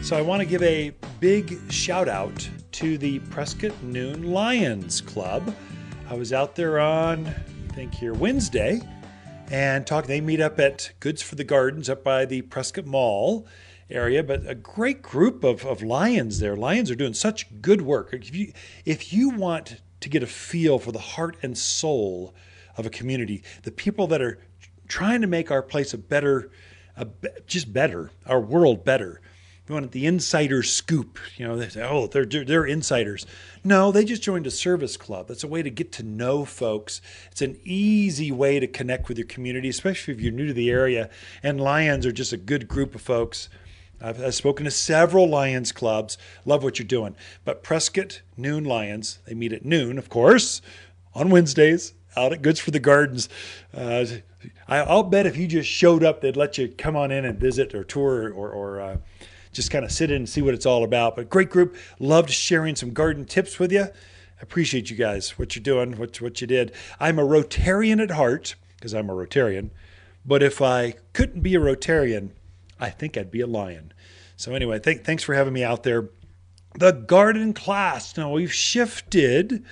[0.03, 0.91] So, I want to give a
[1.21, 5.55] big shout out to the Prescott Noon Lions Club.
[6.09, 8.81] I was out there on, I think here, Wednesday
[9.49, 10.07] and talk.
[10.07, 13.47] They meet up at Goods for the Gardens up by the Prescott Mall
[13.91, 16.55] area, but a great group of, of lions there.
[16.55, 18.13] Lions are doing such good work.
[18.13, 18.53] If you,
[18.85, 22.33] if you want to get a feel for the heart and soul
[22.77, 24.39] of a community, the people that are
[24.87, 26.51] trying to make our place a better,
[26.95, 27.07] a,
[27.45, 29.21] just better, our world better,
[29.71, 31.17] you want the insider scoop.
[31.37, 33.25] You know, they say, oh, they're, they're insiders.
[33.63, 35.29] No, they just joined a service club.
[35.29, 36.99] That's a way to get to know folks.
[37.31, 40.69] It's an easy way to connect with your community, especially if you're new to the
[40.69, 41.09] area.
[41.41, 43.47] And Lions are just a good group of folks.
[44.01, 46.17] I've, I've spoken to several Lions clubs.
[46.45, 47.15] Love what you're doing.
[47.45, 50.61] But Prescott Noon Lions, they meet at noon, of course,
[51.13, 53.29] on Wednesdays out at Goods for the Gardens.
[53.73, 54.05] Uh,
[54.67, 57.39] I, will bet if you just showed up, they'd let you come on in and
[57.39, 58.97] visit or tour or, or uh,
[59.53, 61.15] just kind of sit in and see what it's all about.
[61.15, 61.75] But great group.
[61.99, 63.87] Loved sharing some garden tips with you.
[64.41, 66.71] Appreciate you guys, what you're doing, what, what you did.
[66.99, 69.69] I'm a Rotarian at heart because I'm a Rotarian.
[70.25, 72.31] But if I couldn't be a Rotarian,
[72.81, 73.93] I think I'd be a lion.
[74.35, 76.09] So, anyway, th- thanks for having me out there.
[76.77, 78.17] The garden class.
[78.17, 79.63] Now, we've shifted.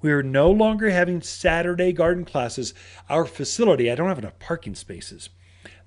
[0.00, 2.74] We are no longer having Saturday garden classes.
[3.08, 5.30] Our facility, I don't have enough parking spaces.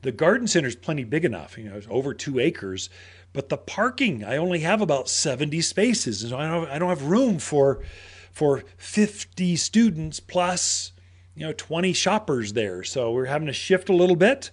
[0.04, 2.90] The garden center is plenty big enough, you know, it's over two acres,
[3.34, 6.24] but the parking, I only have about 70 spaces.
[6.24, 7.84] And I don't, I don't have room for
[8.32, 10.92] for 50 students plus
[11.34, 14.52] you know 20 shoppers there so we're having to shift a little bit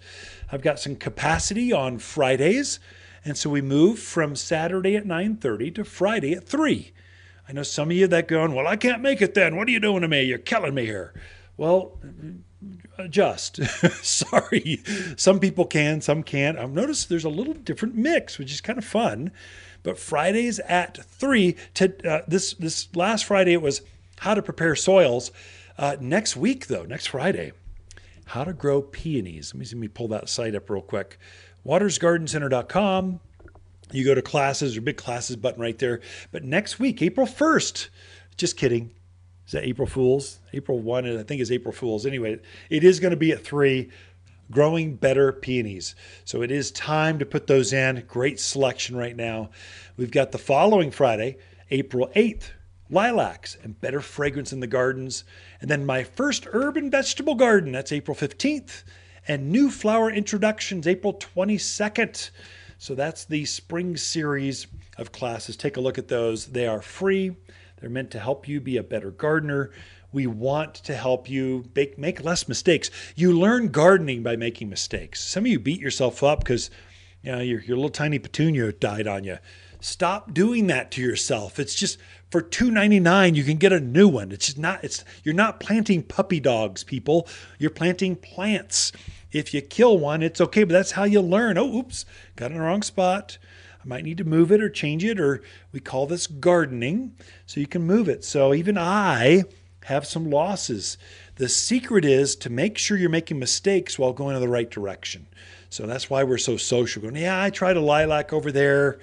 [0.51, 2.81] i've got some capacity on fridays
[3.25, 6.93] and so we moved from saturday at 9.30 to friday at 3
[7.49, 9.57] i know some of you that going well i can't make it then.
[9.57, 10.23] What are you doing to me?
[10.23, 11.15] You're killing me here.
[11.57, 11.99] Well
[12.99, 13.57] adjust.
[14.03, 14.83] Sorry.
[15.17, 16.59] Some people can some can't.
[16.59, 19.31] I've noticed there's a little different mix which is kind of fun.
[19.83, 21.57] But Fridays at three.
[21.75, 23.83] To uh, this this last Friday, it was
[24.19, 25.31] how to prepare soils.
[25.77, 27.53] Uh, next week, though, next Friday,
[28.27, 29.53] how to grow peonies.
[29.55, 31.19] Let me, let me pull that site up real quick.
[31.67, 33.21] WatersGardenCenter.com.
[33.93, 36.01] You go to classes or big classes button right there.
[36.33, 37.89] But next week, April 1st,
[38.37, 38.91] just kidding.
[39.47, 40.41] Is that April Fools?
[40.53, 42.07] April 1, I think is April Fools.
[42.07, 42.39] Anyway,
[42.71, 43.91] it is going to be at 3
[44.51, 45.95] growing better peonies.
[46.25, 48.05] So it is time to put those in.
[48.07, 49.51] Great selection right now.
[49.97, 51.37] We've got the following Friday,
[51.71, 52.51] April 8th,
[52.95, 55.25] lilacs and better fragrance in the gardens.
[55.61, 58.85] And then my first herb and vegetable garden, that's April 15th.
[59.27, 62.31] And new flower introductions, April 22nd.
[62.79, 64.67] So that's the spring series
[64.97, 65.57] of classes.
[65.57, 66.47] Take a look at those.
[66.47, 67.37] They are free.
[67.81, 69.73] They're meant to help you be a better gardener.
[70.13, 72.91] We want to help you make, make less mistakes.
[73.17, 75.21] You learn gardening by making mistakes.
[75.21, 76.71] Some of you beat yourself up because
[77.23, 79.39] you know, your, your little tiny petunia died on you.
[79.81, 81.59] Stop doing that to yourself.
[81.59, 81.99] It's just
[82.35, 84.33] for $2.99 you can get a new one.
[84.33, 87.29] It's just not it's you're not planting puppy dogs, people.
[87.61, 88.91] You're planting plants.
[89.31, 91.57] If you kill one, it's okay, but that's how you learn.
[91.59, 92.05] Oh, oops,
[92.35, 93.39] got in the wrong spot.
[93.81, 97.15] I might need to move it or change it, or we call this gardening.
[97.47, 98.25] So you can move it.
[98.25, 99.45] So even I
[99.85, 100.99] have some losses.
[101.37, 105.29] The secret is to make sure you're making mistakes while going in the right direction.
[105.71, 107.01] So that's why we're so social.
[107.01, 108.99] Going, yeah, I tried a lilac over there.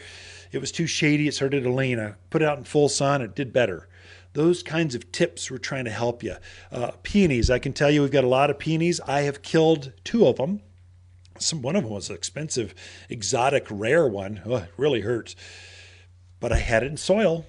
[0.52, 1.28] It was too shady.
[1.28, 2.00] It started to lean.
[2.00, 3.22] I put it out in full sun.
[3.22, 3.88] It did better.
[4.34, 6.36] Those kinds of tips we're trying to help you.
[6.72, 9.02] Uh, peonies, I can tell you we've got a lot of peonies.
[9.02, 10.62] I have killed two of them.
[11.38, 12.74] Some one of them was an expensive,
[13.10, 14.42] exotic, rare one.
[14.46, 15.36] Oh, it really hurts.
[16.40, 17.46] But I had it in soil.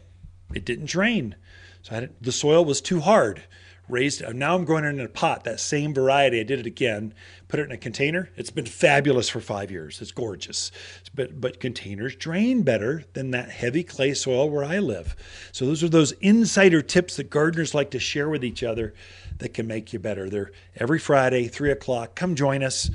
[0.55, 1.37] It didn't drain.
[1.83, 3.45] So the soil was too hard.
[3.89, 4.23] Raised.
[4.35, 5.45] Now I'm growing it in a pot.
[5.45, 6.41] That same variety.
[6.41, 7.15] I did it again.
[7.53, 8.31] Put it in a container.
[8.35, 10.01] It's been fabulous for five years.
[10.01, 10.73] It's gorgeous.
[11.15, 15.15] But but containers drain better than that heavy clay soil where I live.
[15.53, 18.95] So those are those insider tips that gardeners like to share with each other
[19.37, 20.31] that can make you better.
[20.31, 22.15] They're every Friday, three o'clock.
[22.15, 22.91] Come join us.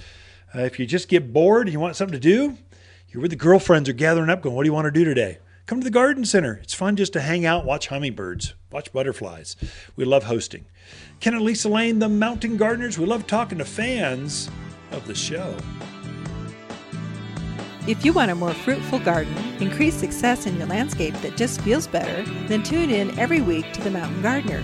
[0.56, 2.58] Uh, if you just get bored, you want something to do,
[3.10, 5.38] you're with the girlfriends are gathering up, going, "What do you want to do today?"
[5.68, 6.62] Come to the garden center.
[6.64, 9.58] It's fun just to hang out, watch hummingbirds, watch butterflies.
[9.98, 10.64] We love hosting.
[11.20, 14.50] Ken and Lisa Lane, the Mountain Gardeners, we love talking to fans
[14.92, 15.58] of the show.
[17.86, 21.86] If you want a more fruitful garden, increase success in your landscape that just feels
[21.86, 24.64] better, then tune in every week to The Mountain Gardener.